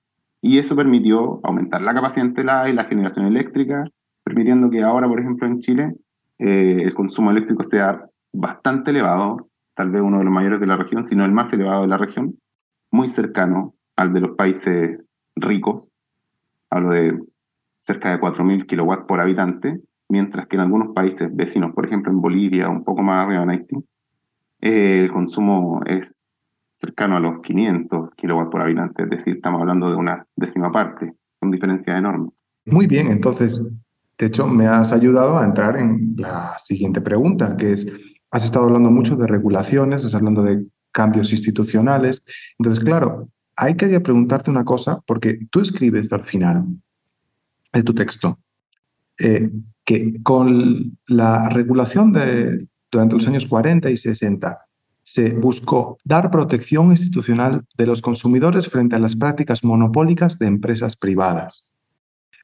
y 0.40 0.59
eso 0.59 0.75
permitió 0.75 1.40
aumentar 1.45 1.83
la 1.83 1.95
capacidad 1.95 2.27
instalada 2.27 2.68
y 2.68 2.73
la 2.73 2.85
generación 2.85 3.27
eléctrica, 3.27 3.85
permitiendo 4.25 4.71
que 4.71 4.83
ahora, 4.83 5.09
por 5.09 5.21
ejemplo, 5.21 5.47
en 5.47 5.61
Chile, 5.61 5.95
eh, 6.38 6.79
el 6.83 6.95
consumo 6.95 7.31
eléctrico 7.31 7.62
sea 7.62 8.05
bastante 8.33 8.90
elevado, 8.90 9.49
tal 9.75 9.90
vez 9.90 10.03
uno 10.03 10.18
de 10.18 10.25
los 10.25 10.33
mayores 10.33 10.61
de 10.61 10.66
la 10.66 10.77
región, 10.77 11.05
sino 11.05 11.25
el 11.25 11.33
más 11.33 11.53
elevado 11.53 11.83
de 11.83 11.88
la 11.88 11.99
región, 11.99 12.38
muy 12.90 13.09
cercano 13.09 13.75
al 13.97 14.12
de 14.12 14.21
los 14.21 14.37
países 14.37 15.07
ricos, 15.37 15.88
hablo 16.71 16.90
de 16.90 17.18
cerca 17.81 18.11
de 18.11 18.21
4.000 18.21 18.66
kilowatts 18.66 19.07
por 19.07 19.21
habitante, 19.21 19.81
mientras 20.09 20.47
que 20.47 20.57
en 20.57 20.62
algunos 20.62 20.95
países 20.95 21.35
vecinos, 21.35 21.75
por 21.75 21.87
ejemplo 21.87 22.12
en 22.12 22.21
Bolivia, 22.21 22.68
un 22.68 22.85
poco 22.85 23.03
más 23.03 23.27
arriba 23.27 23.42
en 23.42 23.51
Haití, 23.51 23.77
eh, 24.61 25.05
el 25.05 25.12
consumo 25.12 25.81
es 25.87 26.21
cercano 26.77 27.16
a 27.16 27.21
los 27.21 27.40
500 27.42 28.14
kilowatts 28.16 28.51
por 28.51 28.61
habitante, 28.61 29.05
es 29.05 29.11
decir, 29.11 29.37
estamos 29.37 29.61
hablando 29.61 29.88
de 29.88 29.97
una 29.97 30.27
décima 30.37 30.71
parte, 30.71 31.12
con 31.38 31.51
diferencia 31.51 31.97
enorme. 31.97 32.31
Muy 32.66 32.87
bien, 32.87 33.09
entonces, 33.09 33.73
de 34.18 34.27
hecho, 34.27 34.47
me 34.47 34.66
has 34.66 34.92
ayudado 34.92 35.38
a 35.38 35.45
entrar 35.45 35.77
en 35.77 36.14
la 36.16 36.57
siguiente 36.59 37.01
pregunta, 37.01 37.57
que 37.57 37.73
es, 37.73 37.87
has 38.33 38.45
estado 38.45 38.64
hablando 38.64 38.90
mucho 38.90 39.14
de 39.14 39.27
regulaciones, 39.27 40.03
estás 40.03 40.16
hablando 40.16 40.42
de 40.42 40.64
cambios 40.90 41.33
institucionales, 41.33 42.25
entonces, 42.59 42.83
claro, 42.83 43.29
hay 43.57 43.77
que 43.77 44.01
preguntarte 44.01 44.51
una 44.51 44.64
cosa, 44.64 45.01
porque 45.07 45.47
tú 45.51 45.61
escribes 45.61 46.12
al 46.12 46.25
final 46.25 46.66
de 47.73 47.83
tu 47.83 47.95
texto 47.95 48.38
eh, 49.18 49.51
que 49.85 50.23
con 50.23 50.99
la 51.07 51.49
regulación 51.51 52.12
de, 52.12 52.66
durante 52.90 53.14
los 53.14 53.27
años 53.27 53.47
40 53.47 53.90
y 53.90 53.97
60 53.97 54.59
se 55.05 55.31
buscó 55.31 55.99
dar 56.05 56.31
protección 56.31 56.87
institucional 56.87 57.64
de 57.77 57.87
los 57.87 58.01
consumidores 58.01 58.68
frente 58.68 58.97
a 58.97 59.01
las 59.01 59.16
prácticas 59.16 59.64
monopólicas 59.64 60.38
de 60.38 60.47
empresas 60.47 60.97
privadas. 60.97 61.66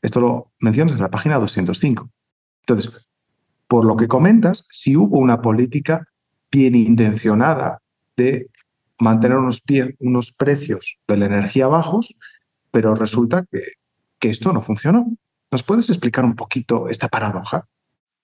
Esto 0.02 0.20
lo 0.20 0.52
mencionas 0.60 0.94
en 0.94 1.00
la 1.00 1.10
página 1.10 1.38
205. 1.38 2.10
Entonces, 2.60 3.07
por 3.68 3.84
lo 3.84 3.96
que 3.96 4.08
comentas, 4.08 4.66
si 4.70 4.96
hubo 4.96 5.18
una 5.18 5.40
política 5.40 6.06
bien 6.50 6.74
intencionada 6.74 7.80
de 8.16 8.48
mantener 8.98 9.38
unos, 9.38 9.62
unos 10.00 10.32
precios 10.32 10.98
de 11.06 11.16
la 11.18 11.26
energía 11.26 11.68
bajos, 11.68 12.16
pero 12.70 12.94
resulta 12.94 13.44
que, 13.50 13.60
que 14.18 14.30
esto 14.30 14.52
no 14.52 14.60
funcionó. 14.60 15.06
¿Nos 15.50 15.62
puedes 15.62 15.88
explicar 15.90 16.24
un 16.24 16.34
poquito 16.34 16.88
esta 16.88 17.08
paradoja? 17.08 17.66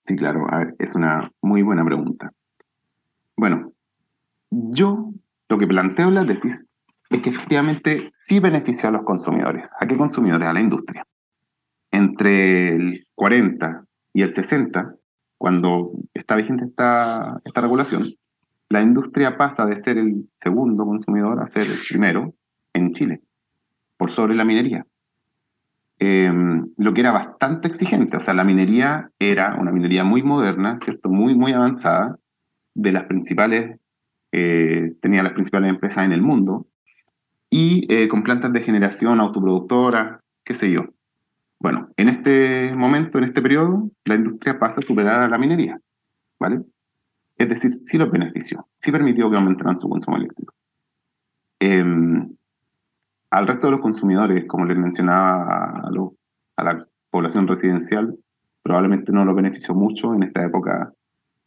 Sí, 0.05 0.15
claro, 0.15 0.47
es 0.77 0.95
una 0.95 1.31
muy 1.41 1.61
buena 1.61 1.85
pregunta. 1.85 2.31
Bueno, 3.35 3.71
yo 4.51 5.11
lo 5.49 5.57
que 5.57 5.67
planteo 5.67 6.09
en 6.09 6.15
la 6.15 6.25
tesis 6.25 6.69
es 7.09 7.21
que 7.21 7.29
efectivamente 7.29 8.09
sí 8.11 8.39
benefició 8.39 8.89
a 8.89 8.91
los 8.91 9.03
consumidores. 9.03 9.67
¿A 9.79 9.85
qué 9.87 9.97
consumidores? 9.97 10.47
A 10.47 10.53
la 10.53 10.59
industria. 10.59 11.05
Entre 11.91 12.75
el 12.75 13.07
40 13.15 13.85
y 14.13 14.21
el 14.21 14.33
60, 14.33 14.95
cuando 15.45 15.91
está 16.15 16.35
vigente 16.35 16.65
esta, 16.65 17.39
esta 17.45 17.61
regulación, 17.61 18.01
la 18.67 18.81
industria 18.81 19.37
pasa 19.37 19.67
de 19.67 19.79
ser 19.79 19.99
el 19.99 20.27
segundo 20.37 20.83
consumidor 20.85 21.39
a 21.39 21.45
ser 21.45 21.67
el 21.67 21.77
primero 21.87 22.33
en 22.73 22.93
Chile, 22.93 23.21
por 23.95 24.09
sobre 24.09 24.33
la 24.33 24.43
minería. 24.43 24.87
Em, 25.99 26.65
lo 26.77 26.95
que 26.95 27.01
era 27.01 27.11
bastante 27.11 27.67
exigente, 27.67 28.17
o 28.17 28.21
sea, 28.21 28.33
la 28.33 28.43
minería 28.43 29.11
era 29.19 29.55
una 29.59 29.71
minería 29.71 30.03
muy 30.03 30.23
moderna, 30.23 30.79
¿cierto? 30.83 31.09
Muy, 31.09 31.35
muy 31.35 31.53
avanzada, 31.53 32.17
de 32.73 32.91
las 32.91 33.03
principales, 33.03 33.79
eh, 34.31 34.93
tenía 34.99 35.21
las 35.21 35.33
principales 35.33 35.69
empresas 35.69 36.05
en 36.05 36.11
el 36.11 36.23
mundo, 36.23 36.65
y 37.51 37.85
eh, 37.93 38.07
con 38.07 38.23
plantas 38.23 38.51
de 38.51 38.61
generación 38.61 39.19
autoproductora, 39.19 40.21
qué 40.43 40.55
sé 40.55 40.71
yo. 40.71 40.85
Bueno, 41.65 41.89
en 41.97 42.09
este 42.09 42.75
momento, 42.75 43.17
en 43.17 43.23
este 43.23 43.41
periodo, 43.41 43.89
la 44.03 44.13
industria 44.13 44.59
pasa 44.59 44.81
a 44.81 44.83
superar 44.83 45.23
a 45.23 45.27
la 45.27 45.39
minería, 45.39 45.79
¿vale? 46.39 46.61
Es 47.37 47.49
decir, 47.49 47.73
sí 47.73 47.97
lo 47.97 48.07
benefició, 48.11 48.67
sí 48.75 48.91
permitió 48.91 49.31
que 49.31 49.35
aumentaran 49.35 49.79
su 49.79 49.89
consumo 49.89 50.17
eléctrico. 50.17 50.53
Em, 51.59 52.29
al 53.31 53.47
resto 53.47 53.65
de 53.65 53.71
los 53.71 53.81
consumidores, 53.81 54.45
como 54.47 54.65
les 54.65 54.77
mencionaba 54.77 55.81
a, 55.87 55.91
a 56.57 56.63
la 56.63 56.87
población 57.09 57.47
residencial, 57.47 58.15
probablemente 58.61 59.11
no 59.11 59.25
lo 59.25 59.33
benefició 59.33 59.73
mucho 59.73 60.13
en 60.13 60.21
esta 60.21 60.45
época. 60.45 60.93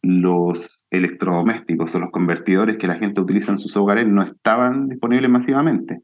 Los 0.01 0.85
electrodomésticos 0.91 1.95
o 1.95 1.99
los 1.99 2.11
convertidores 2.11 2.75
que 2.75 2.87
la 2.87 2.95
gente 2.95 3.21
utiliza 3.21 3.53
en 3.53 3.57
sus 3.57 3.77
hogares 3.77 4.05
no 4.05 4.23
estaban 4.23 4.89
disponibles 4.89 5.31
masivamente. 5.31 6.01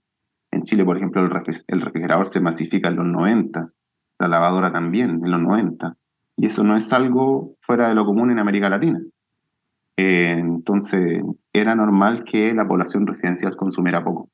En 0.51 0.63
Chile, 0.63 0.85
por 0.85 0.95
ejemplo, 0.95 1.21
el, 1.21 1.81
refrigerador 1.81 2.27
se 2.27 2.39
masifica 2.39 2.87
en 2.87 2.95
los 2.95 3.05
90, 3.07 3.73
la 4.19 4.27
lavadora 4.27 4.71
también 4.71 5.21
en 5.23 5.31
los 5.31 5.41
90, 5.41 5.95
y 6.37 6.47
eso 6.47 6.63
no 6.63 6.75
es 6.75 6.91
algo 6.93 7.53
fuera 7.61 7.89
de 7.89 7.95
lo 7.95 8.05
común 8.05 8.31
en 8.31 8.39
América 8.39 8.69
Latina. 8.69 9.01
Eh, 9.97 10.37
entonces, 10.37 11.23
era 11.53 11.75
normal 11.75 12.23
que 12.25 12.53
la 12.53 12.67
población 12.67 13.07
residencial 13.07 13.55
consumiera 13.55 14.03
poco. 14.03 14.29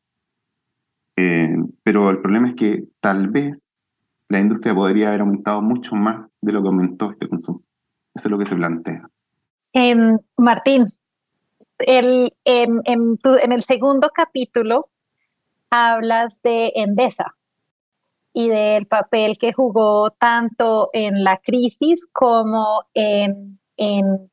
Eh, 1.15 1.55
pero 1.83 2.09
el 2.09 2.19
problema 2.19 2.49
es 2.49 2.55
que 2.55 2.83
tal 2.99 3.27
vez 3.29 3.79
la 4.29 4.39
industria 4.39 4.73
podría 4.73 5.09
haber 5.09 5.21
aumentado 5.21 5.61
mucho 5.61 5.95
más 5.95 6.33
de 6.41 6.51
lo 6.51 6.61
que 6.61 6.67
aumentó 6.69 7.11
este 7.11 7.27
consumo. 7.27 7.61
Eso 8.15 8.27
es 8.27 8.31
lo 8.31 8.37
que 8.37 8.45
se 8.45 8.55
plantea. 8.55 9.07
Em, 9.73 10.17
Martín, 10.37 10.87
el, 11.79 12.33
en, 12.45 12.81
en, 12.85 13.51
el 13.51 13.61
segundo 13.63 14.09
capítulo 14.13 14.87
hablas 15.69 16.41
de 16.41 16.71
Endesa 16.75 17.35
y 18.33 18.49
del 18.49 18.87
papel 18.87 19.37
que 19.37 19.51
jugó 19.51 20.11
tanto 20.11 20.89
en 20.93 21.23
la 21.23 21.37
crisis 21.37 22.07
como 22.11 22.85
en, 22.93 23.59
en 23.77 24.31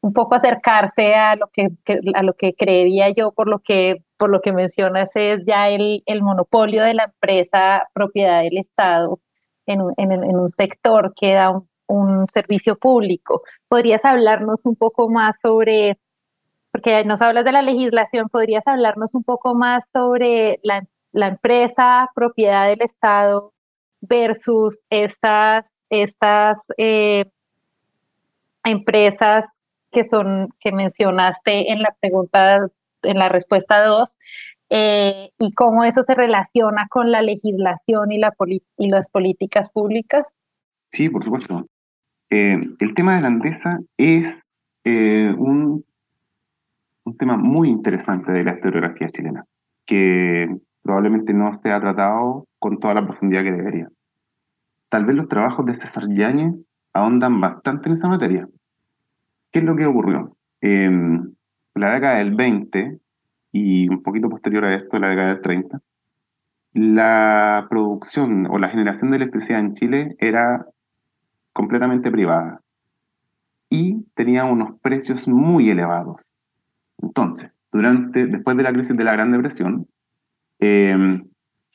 un 0.00 0.12
poco 0.12 0.34
acercarse 0.34 1.14
a 1.14 1.36
lo 1.36 1.48
que, 1.48 1.68
a 2.14 2.22
lo 2.22 2.34
que 2.34 2.54
creería 2.54 3.10
yo 3.10 3.32
por 3.32 3.48
lo 3.48 3.60
que 3.60 4.02
por 4.16 4.30
lo 4.30 4.40
que 4.40 4.52
mencionas 4.52 5.10
es 5.14 5.42
ya 5.46 5.68
el, 5.68 6.02
el 6.06 6.22
monopolio 6.22 6.82
de 6.82 6.94
la 6.94 7.04
empresa 7.04 7.88
propiedad 7.92 8.42
del 8.42 8.58
Estado 8.58 9.20
en 9.66 9.82
un, 9.82 9.94
en, 9.96 10.12
en 10.12 10.36
un 10.36 10.48
sector 10.48 11.12
que 11.14 11.34
da 11.34 11.50
un, 11.50 11.68
un, 11.88 12.26
servicio 12.28 12.76
público. 12.78 13.42
¿Podrías 13.68 14.04
hablarnos 14.04 14.64
un 14.64 14.76
poco 14.76 15.08
más 15.08 15.40
sobre, 15.40 15.98
porque 16.72 17.04
nos 17.04 17.20
hablas 17.20 17.44
de 17.44 17.52
la 17.52 17.62
legislación, 17.62 18.28
podrías 18.28 18.66
hablarnos 18.66 19.14
un 19.14 19.24
poco 19.24 19.54
más 19.54 19.90
sobre 19.90 20.60
la, 20.62 20.86
la 21.16 21.28
empresa 21.28 22.10
propiedad 22.14 22.68
del 22.68 22.82
Estado 22.82 23.54
versus 24.02 24.84
estas, 24.90 25.86
estas 25.88 26.66
eh, 26.76 27.24
empresas 28.64 29.62
que 29.90 30.04
son 30.04 30.50
que 30.60 30.72
mencionaste 30.72 31.72
en 31.72 31.80
la 31.80 31.96
pregunta, 31.98 32.66
en 33.02 33.18
la 33.18 33.30
respuesta 33.30 33.82
2, 33.82 34.18
eh, 34.68 35.30
y 35.38 35.52
cómo 35.54 35.84
eso 35.84 36.02
se 36.02 36.14
relaciona 36.14 36.86
con 36.90 37.10
la 37.10 37.22
legislación 37.22 38.12
y, 38.12 38.18
la 38.18 38.30
y 38.76 38.90
las 38.90 39.08
políticas 39.08 39.70
públicas? 39.70 40.36
Sí, 40.92 41.08
por 41.08 41.24
supuesto. 41.24 41.66
Eh, 42.28 42.58
el 42.78 42.94
tema 42.94 43.16
de 43.16 43.22
la 43.22 43.28
Andesa 43.28 43.78
es 43.96 44.54
eh, 44.84 45.32
un, 45.38 45.82
un 47.04 47.16
tema 47.16 47.38
muy 47.38 47.70
interesante 47.70 48.32
de 48.32 48.44
la 48.44 48.52
historiografía 48.52 49.08
chilena, 49.08 49.46
que 49.86 50.54
probablemente 50.86 51.34
no 51.34 51.52
se 51.52 51.72
ha 51.72 51.80
tratado 51.80 52.46
con 52.60 52.78
toda 52.78 52.94
la 52.94 53.04
profundidad 53.04 53.42
que 53.42 53.50
debería. 53.52 53.88
Tal 54.88 55.04
vez 55.04 55.16
los 55.16 55.28
trabajos 55.28 55.66
de 55.66 55.74
César 55.74 56.04
Yáñez 56.08 56.64
ahondan 56.92 57.40
bastante 57.40 57.88
en 57.88 57.94
esa 57.96 58.08
materia. 58.08 58.48
¿Qué 59.50 59.58
es 59.58 59.64
lo 59.64 59.74
que 59.74 59.84
ocurrió? 59.84 60.22
En 60.60 61.36
la 61.74 61.92
década 61.92 62.18
del 62.18 62.34
20 62.34 63.00
y 63.50 63.88
un 63.88 64.02
poquito 64.02 64.30
posterior 64.30 64.64
a 64.64 64.76
esto, 64.76 64.98
la 64.98 65.08
década 65.08 65.28
del 65.28 65.42
30, 65.42 65.80
la 66.72 67.66
producción 67.68 68.46
o 68.46 68.58
la 68.58 68.68
generación 68.68 69.10
de 69.10 69.16
electricidad 69.16 69.60
en 69.60 69.74
Chile 69.74 70.16
era 70.18 70.66
completamente 71.52 72.10
privada. 72.10 72.60
y 73.68 74.04
tenía 74.14 74.44
unos 74.44 74.78
precios 74.80 75.26
muy 75.26 75.68
elevados. 75.68 76.20
Entonces, 77.02 77.50
durante, 77.72 78.26
después 78.26 78.56
de 78.56 78.62
la 78.62 78.72
crisis 78.72 78.96
de 78.96 79.02
la 79.02 79.12
Gran 79.12 79.32
Depresión, 79.32 79.88
eh, 80.58 81.20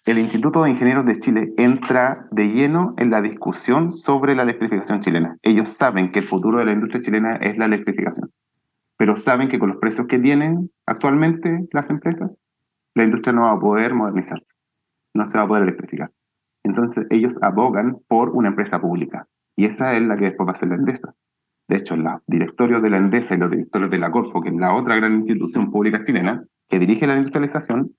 el 0.03 0.17
Instituto 0.17 0.63
de 0.63 0.71
Ingenieros 0.71 1.05
de 1.05 1.19
Chile 1.19 1.53
entra 1.57 2.27
de 2.31 2.47
lleno 2.47 2.95
en 2.97 3.11
la 3.11 3.21
discusión 3.21 3.91
sobre 3.91 4.33
la 4.33 4.41
electrificación 4.41 5.01
chilena. 5.01 5.37
Ellos 5.43 5.69
saben 5.69 6.11
que 6.11 6.19
el 6.19 6.25
futuro 6.25 6.57
de 6.57 6.65
la 6.65 6.71
industria 6.71 7.03
chilena 7.03 7.35
es 7.35 7.55
la 7.57 7.65
electrificación, 7.65 8.31
pero 8.97 9.15
saben 9.15 9.47
que 9.47 9.59
con 9.59 9.69
los 9.69 9.77
precios 9.77 10.07
que 10.07 10.17
tienen 10.17 10.71
actualmente 10.87 11.67
las 11.71 11.91
empresas, 11.91 12.31
la 12.95 13.03
industria 13.03 13.33
no 13.33 13.43
va 13.43 13.51
a 13.51 13.59
poder 13.59 13.93
modernizarse, 13.93 14.53
no 15.13 15.25
se 15.27 15.37
va 15.37 15.43
a 15.43 15.47
poder 15.47 15.63
electrificar. 15.63 16.09
Entonces 16.63 17.05
ellos 17.11 17.37
abogan 17.43 17.97
por 18.07 18.31
una 18.31 18.49
empresa 18.49 18.81
pública 18.81 19.27
y 19.55 19.65
esa 19.65 19.95
es 19.95 20.01
la 20.01 20.17
que 20.17 20.25
después 20.25 20.47
va 20.47 20.53
a 20.53 20.55
ser 20.55 20.69
la 20.69 20.75
Endesa. 20.75 21.13
De 21.67 21.77
hecho, 21.77 21.95
los 21.95 22.21
directorios 22.25 22.81
de 22.81 22.89
la 22.89 22.97
Endesa 22.97 23.35
y 23.35 23.37
los 23.37 23.51
directorios 23.51 23.91
de 23.91 23.99
la 23.99 24.09
Corfo, 24.09 24.41
que 24.41 24.49
es 24.49 24.55
la 24.55 24.73
otra 24.73 24.95
gran 24.95 25.13
institución 25.13 25.71
pública 25.71 26.03
chilena 26.03 26.43
que 26.67 26.79
dirige 26.79 27.05
la 27.05 27.17
industrialización, 27.17 27.91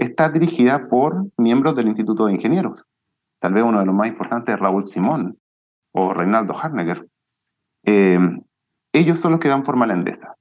está 0.00 0.30
dirigida 0.30 0.88
por 0.88 1.26
miembros 1.36 1.76
del 1.76 1.88
Instituto 1.88 2.26
de 2.26 2.32
Ingenieros. 2.32 2.82
Tal 3.38 3.52
vez 3.52 3.62
uno 3.62 3.78
de 3.80 3.86
los 3.86 3.94
más 3.94 4.08
importantes 4.08 4.54
es 4.54 4.60
Raúl 4.60 4.88
Simón 4.88 5.36
o 5.92 6.12
Reinaldo 6.14 6.56
Harnecker. 6.56 7.06
Eh, 7.84 8.18
ellos 8.92 9.20
son 9.20 9.32
los 9.32 9.40
que 9.40 9.48
dan 9.48 9.64
forma 9.64 9.84
a 9.84 9.88
la 9.88 9.94
Endesa. 9.94 10.34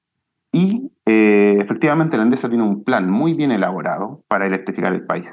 Y 0.52 0.92
eh, 1.06 1.58
efectivamente 1.60 2.18
la 2.18 2.24
Endesa 2.24 2.50
tiene 2.50 2.64
un 2.64 2.84
plan 2.84 3.12
muy 3.12 3.34
bien 3.34 3.52
elaborado 3.52 4.24
para 4.28 4.48
electrificar 4.48 4.94
el 4.94 5.06
país. 5.06 5.30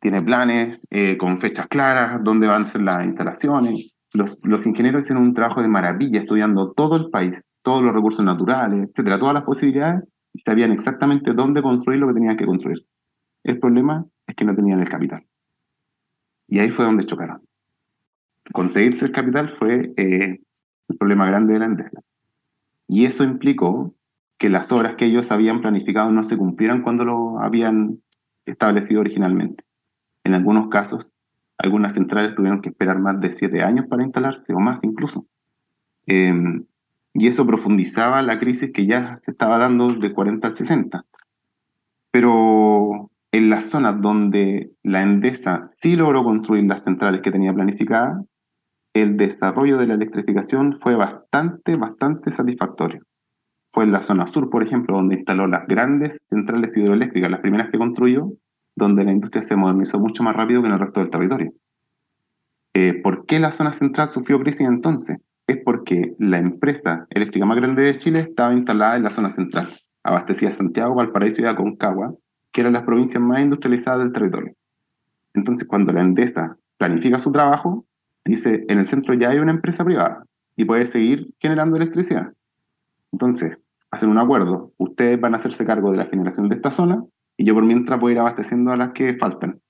Tiene 0.00 0.22
planes 0.22 0.80
eh, 0.90 1.18
con 1.18 1.40
fechas 1.40 1.66
claras, 1.66 2.22
dónde 2.22 2.46
van 2.46 2.66
a 2.66 2.70
ser 2.70 2.82
las 2.82 3.04
instalaciones. 3.04 3.92
Los, 4.12 4.38
los 4.44 4.64
ingenieros 4.66 5.02
hicieron 5.02 5.24
un 5.24 5.34
trabajo 5.34 5.60
de 5.60 5.68
maravilla 5.68 6.20
estudiando 6.20 6.72
todo 6.72 6.96
el 6.96 7.10
país, 7.10 7.42
todos 7.62 7.82
los 7.82 7.92
recursos 7.92 8.24
naturales, 8.24 8.88
etcétera, 8.88 9.18
todas 9.18 9.34
las 9.34 9.44
posibilidades, 9.44 10.04
y 10.32 10.38
sabían 10.38 10.70
exactamente 10.70 11.32
dónde 11.34 11.60
construir 11.60 11.98
lo 11.98 12.08
que 12.08 12.14
tenían 12.14 12.36
que 12.36 12.46
construir. 12.46 12.78
El 13.44 13.58
problema 13.58 14.06
es 14.26 14.34
que 14.34 14.44
no 14.44 14.54
tenían 14.54 14.80
el 14.80 14.88
capital. 14.88 15.24
Y 16.48 16.58
ahí 16.58 16.70
fue 16.70 16.84
donde 16.84 17.06
chocaron. 17.06 17.42
Conseguirse 18.52 19.04
el 19.04 19.12
capital 19.12 19.54
fue 19.58 19.92
eh, 19.96 20.40
el 20.88 20.96
problema 20.96 21.26
grande 21.26 21.52
de 21.52 21.58
la 21.58 21.66
Endesa. 21.66 22.00
Y 22.86 23.04
eso 23.04 23.24
implicó 23.24 23.94
que 24.38 24.48
las 24.48 24.72
obras 24.72 24.96
que 24.96 25.04
ellos 25.04 25.30
habían 25.30 25.60
planificado 25.60 26.10
no 26.10 26.24
se 26.24 26.36
cumplieran 26.36 26.82
cuando 26.82 27.04
lo 27.04 27.40
habían 27.40 28.00
establecido 28.46 29.00
originalmente. 29.00 29.64
En 30.24 30.34
algunos 30.34 30.68
casos, 30.68 31.06
algunas 31.58 31.94
centrales 31.94 32.34
tuvieron 32.34 32.62
que 32.62 32.70
esperar 32.70 32.98
más 32.98 33.20
de 33.20 33.32
siete 33.32 33.62
años 33.62 33.86
para 33.86 34.04
instalarse, 34.04 34.54
o 34.54 34.60
más 34.60 34.82
incluso. 34.84 35.26
Eh, 36.06 36.32
y 37.14 37.26
eso 37.26 37.46
profundizaba 37.46 38.22
la 38.22 38.38
crisis 38.38 38.70
que 38.72 38.86
ya 38.86 39.18
se 39.18 39.32
estaba 39.32 39.58
dando 39.58 39.92
de 39.92 40.12
40 40.12 40.46
al 40.46 40.54
60. 40.54 41.04
Pero 42.10 43.10
en 43.32 43.50
las 43.50 43.66
zonas 43.66 44.00
donde 44.00 44.70
la 44.82 45.02
Endesa 45.02 45.66
sí 45.66 45.96
logró 45.96 46.24
construir 46.24 46.64
las 46.64 46.84
centrales 46.84 47.20
que 47.20 47.30
tenía 47.30 47.52
planificadas, 47.52 48.24
el 48.94 49.16
desarrollo 49.16 49.76
de 49.76 49.86
la 49.86 49.94
electrificación 49.94 50.78
fue 50.80 50.96
bastante, 50.96 51.76
bastante 51.76 52.30
satisfactorio. 52.30 53.02
Fue 53.72 53.84
en 53.84 53.92
la 53.92 54.02
zona 54.02 54.26
sur, 54.26 54.48
por 54.48 54.62
ejemplo, 54.62 54.96
donde 54.96 55.16
instaló 55.16 55.46
las 55.46 55.66
grandes 55.66 56.26
centrales 56.26 56.76
hidroeléctricas, 56.76 57.30
las 57.30 57.40
primeras 57.40 57.70
que 57.70 57.78
construyó, 57.78 58.32
donde 58.74 59.04
la 59.04 59.12
industria 59.12 59.42
se 59.42 59.56
modernizó 59.56 59.98
mucho 59.98 60.22
más 60.22 60.34
rápido 60.34 60.62
que 60.62 60.68
en 60.68 60.74
el 60.74 60.80
resto 60.80 61.00
del 61.00 61.10
territorio. 61.10 61.52
Eh, 62.74 62.94
¿Por 63.02 63.26
qué 63.26 63.38
la 63.38 63.52
zona 63.52 63.72
central 63.72 64.10
sufrió 64.10 64.40
crisis 64.40 64.66
entonces? 64.66 65.18
Es 65.46 65.58
porque 65.64 66.14
la 66.18 66.38
empresa 66.38 67.06
eléctrica 67.10 67.44
más 67.44 67.56
grande 67.56 67.82
de 67.82 67.98
Chile 67.98 68.20
estaba 68.20 68.54
instalada 68.54 68.96
en 68.96 69.02
la 69.02 69.10
zona 69.10 69.30
central. 69.30 69.76
Abastecía 70.02 70.50
Santiago, 70.50 70.94
Valparaíso 70.94 71.42
y 71.42 71.46
Aconcagua, 71.46 72.14
que 72.52 72.60
eran 72.60 72.72
las 72.72 72.84
provincias 72.84 73.22
más 73.22 73.40
industrializadas 73.40 74.00
del 74.00 74.12
territorio. 74.12 74.54
Entonces, 75.34 75.66
cuando 75.66 75.92
la 75.92 76.00
Endesa 76.00 76.56
planifica 76.76 77.18
su 77.18 77.32
trabajo, 77.32 77.84
dice, 78.24 78.64
en 78.68 78.78
el 78.78 78.86
centro 78.86 79.14
ya 79.14 79.30
hay 79.30 79.38
una 79.38 79.52
empresa 79.52 79.84
privada 79.84 80.24
y 80.56 80.64
puede 80.64 80.86
seguir 80.86 81.28
generando 81.38 81.76
electricidad. 81.76 82.32
Entonces, 83.12 83.58
hacen 83.90 84.10
un 84.10 84.18
acuerdo, 84.18 84.72
ustedes 84.76 85.20
van 85.20 85.34
a 85.34 85.36
hacerse 85.36 85.64
cargo 85.64 85.90
de 85.90 85.98
la 85.98 86.06
generación 86.06 86.48
de 86.48 86.56
esta 86.56 86.70
zona 86.70 87.02
y 87.36 87.44
yo 87.44 87.54
por 87.54 87.64
mientras 87.64 88.00
voy 88.00 88.12
a 88.12 88.14
ir 88.14 88.20
abasteciendo 88.20 88.72
a 88.72 88.76
las 88.76 88.92
que 88.92 89.16
faltan. 89.16 89.60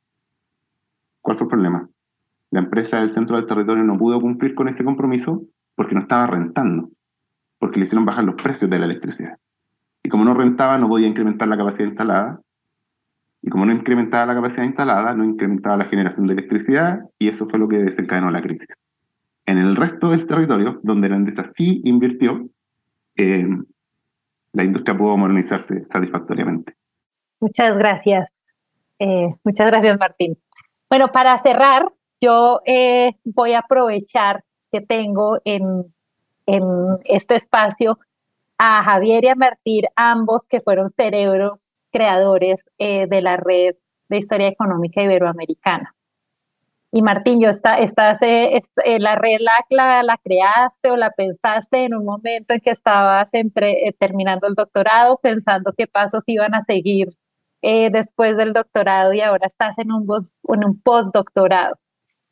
¿Cuál 1.20 1.36
fue 1.36 1.44
el 1.44 1.50
problema? 1.50 1.88
La 2.50 2.60
empresa 2.60 3.00
del 3.00 3.10
centro 3.10 3.36
del 3.36 3.46
territorio 3.46 3.84
no 3.84 3.98
pudo 3.98 4.20
cumplir 4.20 4.54
con 4.54 4.68
ese 4.68 4.84
compromiso 4.84 5.42
porque 5.74 5.94
no 5.94 6.00
estaba 6.00 6.26
rentando, 6.26 6.88
porque 7.58 7.78
le 7.78 7.84
hicieron 7.84 8.06
bajar 8.06 8.24
los 8.24 8.34
precios 8.36 8.70
de 8.70 8.78
la 8.78 8.86
electricidad. 8.86 9.36
Y 10.02 10.08
como 10.08 10.24
no 10.24 10.32
rentaba, 10.32 10.78
no 10.78 10.88
podía 10.88 11.06
incrementar 11.06 11.48
la 11.48 11.58
capacidad 11.58 11.86
instalada 11.86 12.40
y 13.42 13.50
como 13.50 13.66
no 13.66 13.72
incrementaba 13.72 14.26
la 14.26 14.34
capacidad 14.34 14.64
instalada, 14.64 15.14
no 15.14 15.24
incrementaba 15.24 15.76
la 15.76 15.84
generación 15.86 16.26
de 16.26 16.34
electricidad 16.34 17.00
y 17.18 17.28
eso 17.28 17.48
fue 17.48 17.58
lo 17.58 17.68
que 17.68 17.78
desencadenó 17.78 18.30
la 18.30 18.42
crisis. 18.42 18.68
En 19.46 19.58
el 19.58 19.76
resto 19.76 20.10
del 20.10 20.26
territorio, 20.26 20.80
donde 20.82 21.08
la 21.08 21.16
Endesa 21.16 21.44
sí 21.56 21.80
invirtió, 21.84 22.48
eh, 23.16 23.46
la 24.52 24.64
industria 24.64 24.96
pudo 24.96 25.16
modernizarse 25.16 25.84
satisfactoriamente. 25.88 26.74
Muchas 27.40 27.76
gracias. 27.76 28.54
Eh, 28.98 29.34
muchas 29.44 29.66
gracias, 29.68 29.98
Martín. 29.98 30.36
Bueno, 30.90 31.12
para 31.12 31.38
cerrar, 31.38 31.86
yo 32.20 32.60
eh, 32.66 33.12
voy 33.24 33.52
a 33.52 33.60
aprovechar 33.60 34.44
que 34.72 34.80
tengo 34.80 35.38
en, 35.44 35.62
en 36.46 36.64
este 37.04 37.36
espacio 37.36 37.98
a 38.58 38.82
Javier 38.82 39.24
y 39.24 39.28
a 39.28 39.34
Martín, 39.36 39.84
ambos 39.94 40.48
que 40.48 40.60
fueron 40.60 40.88
cerebros 40.88 41.77
creadores 41.90 42.68
eh, 42.78 43.06
de 43.06 43.22
la 43.22 43.36
red 43.36 43.76
de 44.08 44.18
historia 44.18 44.48
económica 44.48 45.02
iberoamericana. 45.02 45.94
Y 46.90 47.02
Martín, 47.02 47.38
yo 47.40 47.50
está, 47.50 47.78
estás, 47.78 48.22
eh, 48.22 48.62
eh, 48.84 48.98
la 48.98 49.14
red 49.14 49.38
la, 49.40 50.18
creaste 50.24 50.90
o 50.90 50.96
la 50.96 51.10
pensaste 51.10 51.84
en 51.84 51.94
un 51.94 52.04
momento 52.04 52.54
en 52.54 52.60
que 52.60 52.70
estabas 52.70 53.34
entre, 53.34 53.94
terminando 53.98 54.46
el 54.46 54.54
doctorado, 54.54 55.18
pensando 55.22 55.74
qué 55.76 55.86
pasos 55.86 56.24
iban 56.26 56.54
a 56.54 56.62
seguir 56.62 57.10
después 57.60 58.36
del 58.36 58.52
doctorado 58.52 59.12
y 59.12 59.20
ahora 59.20 59.48
estás 59.48 59.78
en 59.78 59.90
un, 59.90 60.06
en 60.44 60.64
un 60.64 60.80
postdoctorado. 60.80 61.76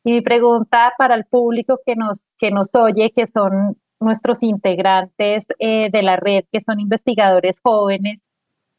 Y 0.05 0.13
mi 0.13 0.21
pregunta 0.21 0.93
para 0.97 1.15
el 1.15 1.25
público 1.25 1.79
que 1.85 1.97
nos, 1.97 2.35
que 2.39 2.49
nos 2.49 2.73
oye, 2.75 3.11
que 3.11 3.27
son 3.27 3.77
nuestros 3.99 4.41
integrantes 4.41 5.47
de 5.59 6.01
la 6.01 6.15
red, 6.15 6.45
que 6.49 6.61
son 6.61 6.79
investigadores 6.79 7.59
jóvenes, 7.61 8.26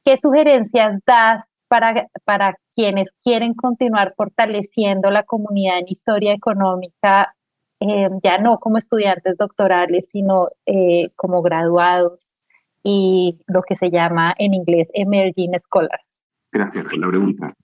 ¿Qué 0.09 0.17
sugerencias 0.17 1.01
das 1.05 1.61
para, 1.69 2.09
para 2.25 2.57
quienes 2.75 3.13
quieren 3.23 3.53
continuar 3.53 4.15
fortaleciendo 4.17 5.11
la 5.11 5.23
comunidad 5.23 5.81
en 5.81 5.85
historia 5.87 6.33
económica, 6.33 7.35
eh, 7.81 8.09
ya 8.23 8.39
no 8.39 8.57
como 8.59 8.79
estudiantes 8.79 9.37
doctorales, 9.37 10.09
sino 10.09 10.49
eh, 10.65 11.11
como 11.15 11.43
graduados 11.43 12.43
y 12.83 13.39
lo 13.49 13.61
que 13.61 13.77
se 13.77 13.91
llama 13.91 14.35
en 14.39 14.55
inglés 14.55 14.91
Emerging 14.95 15.61
Scholars? 15.61 16.27
Gracias 16.53 16.85
por 16.85 16.97
la 16.97 17.09
pregunta. 17.09 17.55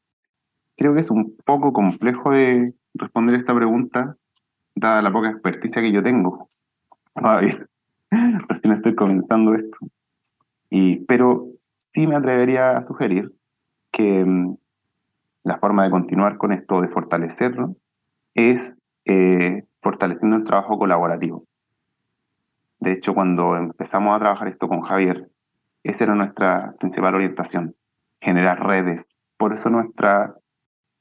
Creo 0.76 0.92
que 0.92 1.00
es 1.00 1.11
un 1.11 1.38
poco 1.46 1.72
complejo 1.72 2.33
de 2.33 2.74
responder 2.92 3.37
esta 3.37 3.54
pregunta, 3.54 4.18
dada 4.74 5.00
la 5.00 5.11
poca 5.11 5.30
experticia 5.30 5.80
que 5.80 5.92
yo 5.92 6.02
tengo. 6.02 6.46
Recién 8.50 8.74
estoy 8.74 8.94
comenzando 8.94 9.54
esto. 9.54 9.78
Y, 10.68 11.07
pero 11.07 11.48
sí 11.94 12.07
me 12.09 12.16
atrevería 12.16 12.76
a 12.76 12.83
sugerir 12.83 13.30
que 13.92 14.24
mm, 14.24 14.57
la 15.44 15.59
forma 15.59 15.85
de 15.85 15.90
continuar 15.90 16.37
con 16.37 16.52
esto, 16.52 16.80
de 16.80 16.88
fortalecerlo, 16.88 17.76
es 18.35 18.87
eh, 19.04 19.62
fortaleciendo 19.80 20.37
el 20.37 20.44
trabajo 20.44 20.76
colaborativo. 20.76 21.44
De 22.80 22.92
hecho, 22.92 23.14
cuando 23.14 23.57
empezamos 23.57 24.14
a 24.14 24.18
trabajar 24.18 24.48
esto 24.48 24.66
con 24.66 24.80
Javier, 24.83 25.28
esa 25.85 26.04
era 26.04 26.14
nuestra 26.16 26.74
principal 26.80 27.14
orientación, 27.14 27.76
generar 28.20 28.66
redes. 28.66 29.16
Por 29.37 29.52
eso 29.52 29.70
nuestra, 29.70 30.35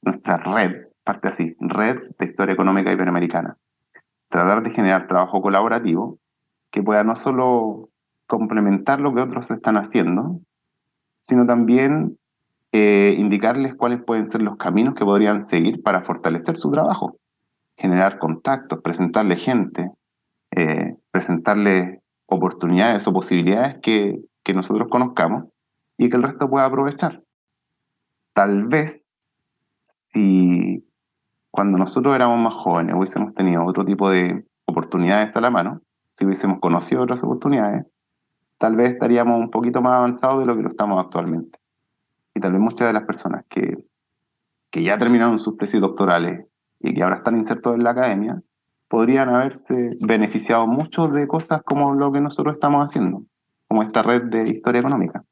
nuestra 0.02 0.36
red 0.36 0.84
parte 1.02 1.28
así, 1.28 1.54
Red 1.60 1.98
de 2.18 2.26
Historia 2.26 2.54
Económica 2.54 2.90
Iberoamericana. 2.90 3.56
Tratar 4.30 4.62
de 4.62 4.70
generar 4.70 5.06
trabajo 5.06 5.42
colaborativo 5.42 6.18
que 6.70 6.82
pueda 6.82 7.04
no 7.04 7.14
solo 7.14 7.90
complementar 8.26 9.00
lo 9.00 9.14
que 9.14 9.20
otros 9.20 9.50
están 9.50 9.76
haciendo, 9.76 10.40
sino 11.26 11.46
también 11.46 12.18
eh, 12.72 13.14
indicarles 13.18 13.74
cuáles 13.74 14.02
pueden 14.02 14.26
ser 14.26 14.42
los 14.42 14.56
caminos 14.56 14.94
que 14.94 15.04
podrían 15.04 15.40
seguir 15.40 15.82
para 15.82 16.02
fortalecer 16.02 16.58
su 16.58 16.70
trabajo, 16.70 17.16
generar 17.76 18.18
contactos, 18.18 18.82
presentarle 18.82 19.36
gente, 19.36 19.90
eh, 20.50 20.94
presentarle 21.10 22.00
oportunidades 22.26 23.06
o 23.06 23.12
posibilidades 23.12 23.78
que, 23.80 24.20
que 24.42 24.54
nosotros 24.54 24.88
conozcamos 24.88 25.44
y 25.96 26.10
que 26.10 26.16
el 26.16 26.22
resto 26.22 26.48
pueda 26.48 26.66
aprovechar. 26.66 27.22
Tal 28.34 28.64
vez 28.66 29.26
si 29.82 30.84
cuando 31.50 31.78
nosotros 31.78 32.14
éramos 32.14 32.40
más 32.40 32.54
jóvenes 32.54 32.96
hubiésemos 32.96 33.34
tenido 33.34 33.64
otro 33.64 33.84
tipo 33.84 34.10
de 34.10 34.44
oportunidades 34.66 35.36
a 35.36 35.40
la 35.40 35.50
mano, 35.50 35.80
si 36.18 36.26
hubiésemos 36.26 36.58
conocido 36.60 37.02
otras 37.02 37.22
oportunidades, 37.22 37.86
tal 38.58 38.76
vez 38.76 38.92
estaríamos 38.92 39.38
un 39.38 39.50
poquito 39.50 39.82
más 39.82 39.94
avanzados 39.94 40.40
de 40.40 40.46
lo 40.46 40.56
que 40.56 40.62
lo 40.62 40.70
estamos 40.70 41.04
actualmente. 41.04 41.58
Y 42.34 42.40
tal 42.40 42.52
vez 42.52 42.60
muchas 42.60 42.88
de 42.88 42.92
las 42.92 43.04
personas 43.04 43.44
que, 43.48 43.84
que 44.70 44.82
ya 44.82 44.98
terminaron 44.98 45.38
sus 45.38 45.56
tesis 45.56 45.80
doctorales 45.80 46.46
y 46.80 46.94
que 46.94 47.02
ahora 47.02 47.16
están 47.16 47.36
insertos 47.36 47.74
en 47.74 47.84
la 47.84 47.90
academia, 47.90 48.42
podrían 48.88 49.28
haberse 49.28 49.96
beneficiado 50.00 50.66
mucho 50.66 51.08
de 51.08 51.26
cosas 51.26 51.62
como 51.62 51.94
lo 51.94 52.12
que 52.12 52.20
nosotros 52.20 52.54
estamos 52.54 52.84
haciendo, 52.84 53.22
como 53.68 53.82
esta 53.82 54.02
red 54.02 54.24
de 54.24 54.50
historia 54.50 54.80
económica. 54.80 55.24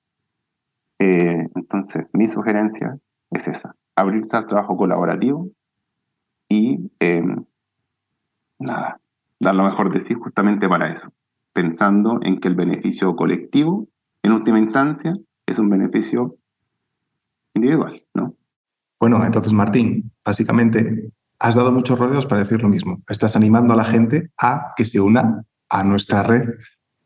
Eh, 0.99 1.49
entonces, 1.55 2.07
mi 2.13 2.29
sugerencia 2.29 2.97
es 3.31 3.49
esa, 3.49 3.75
abrirse 3.97 4.37
al 4.37 4.47
trabajo 4.47 4.77
colaborativo 4.77 5.49
y 6.49 6.93
em, 7.01 7.45
nada, 8.59 9.01
dar 9.41 9.55
lo 9.55 9.65
mejor 9.65 9.93
de 9.93 10.01
sí 10.03 10.15
justamente 10.15 10.69
para 10.69 10.93
eso, 10.93 11.13
pensando 11.53 12.19
en 12.23 12.41
que 12.41 12.49
el 12.49 12.55
beneficio 12.55 13.15
colectivo, 13.17 13.89
en 14.23 14.33
última 14.33 14.59
instancia, 14.59 15.17
es 15.47 15.59
un 15.59 15.69
beneficio 15.69 16.37
individual, 17.55 18.03
¿no? 18.15 18.35
Bueno, 19.01 19.25
entonces 19.25 19.53
Martín, 19.53 20.13
básicamente 20.25 21.11
has 21.39 21.57
dado 21.57 21.73
muchos 21.73 21.99
rodeos 21.99 22.27
para 22.27 22.43
decir 22.43 22.63
lo 22.63 22.69
mismo. 22.69 23.03
Estás 23.09 23.35
animando 23.35 23.75
a 23.75 23.77
la 23.77 23.85
gente 23.85 24.31
a 24.39 24.73
que 24.77 24.85
se 24.85 25.01
una 25.01 25.45
a 25.69 25.85
nuestra 25.85 26.23
red 26.23 26.49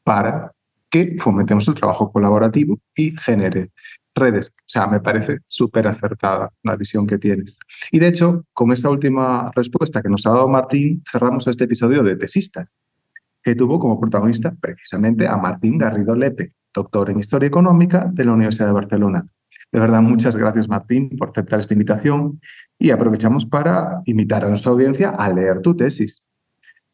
para 0.05 0.53
que 0.91 1.17
fomentemos 1.19 1.67
el 1.69 1.75
trabajo 1.75 2.13
colaborativo 2.13 2.79
y 2.95 3.17
genere 3.17 3.71
redes. 4.15 4.49
O 4.49 4.65
sea, 4.67 4.87
me 4.87 5.01
parece 5.01 5.39
súper 5.47 5.87
acertada 5.87 6.53
la 6.63 6.77
visión 6.77 7.07
que 7.07 7.19
tienes. 7.19 7.59
Y 7.91 7.99
de 7.99 8.09
hecho, 8.09 8.45
con 8.53 8.73
esta 8.73 8.91
última 8.91 9.51
respuesta 9.55 10.03
que 10.03 10.09
nos 10.09 10.27
ha 10.27 10.31
dado 10.31 10.49
Martín, 10.49 11.03
cerramos 11.11 11.47
este 11.47 11.65
episodio 11.65 12.03
de 12.03 12.17
Tesistas, 12.17 12.75
que 13.47 13.55
tuvo 13.55 13.79
como 13.79 14.01
protagonista 14.01 14.53
precisamente 14.61 15.29
a 15.29 15.37
Martín 15.37 15.79
Garrido 15.79 16.17
Lepe, 16.17 16.53
doctor 16.75 17.11
en 17.11 17.21
Historia 17.21 17.47
Económica 17.47 18.11
de 18.13 18.25
la 18.25 18.33
Universidad 18.33 18.67
de 18.67 18.73
Barcelona. 18.73 19.25
De 19.71 19.79
verdad, 19.79 20.03
muchas 20.03 20.35
gracias 20.35 20.69
Martín 20.69 21.17
por 21.17 21.29
aceptar 21.29 21.61
esta 21.61 21.73
invitación 21.73 22.41
y 22.77 22.91
aprovechamos 22.91 23.47
para 23.47 24.03
invitar 24.07 24.45
a 24.45 24.49
nuestra 24.49 24.73
audiencia 24.73 25.11
a 25.11 25.33
leer 25.33 25.61
tu 25.61 25.77
tesis, 25.77 26.25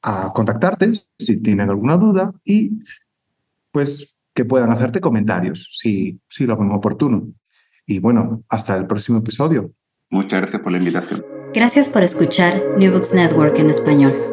a 0.02 0.30
contactarte 0.34 0.92
si 1.18 1.38
tienen 1.38 1.70
alguna 1.70 1.96
duda 1.96 2.34
y 2.44 2.82
pues 3.70 4.14
que 4.34 4.44
puedan 4.44 4.72
hacerte 4.72 5.00
comentarios 5.00 5.70
si, 5.72 6.20
si 6.28 6.44
lo 6.44 6.58
ven 6.58 6.70
oportuno. 6.70 7.32
Y 7.86 7.98
bueno, 7.98 8.44
hasta 8.50 8.76
el 8.76 8.86
próximo 8.86 9.20
episodio. 9.20 9.72
Muchas 10.10 10.38
gracias 10.38 10.60
por 10.60 10.72
la 10.72 10.76
invitación. 10.76 11.24
Gracias 11.54 11.88
por 11.88 12.02
escuchar 12.02 12.62
New 12.76 12.92
Books 12.92 13.14
Network 13.14 13.58
en 13.58 13.70
español. 13.70 14.31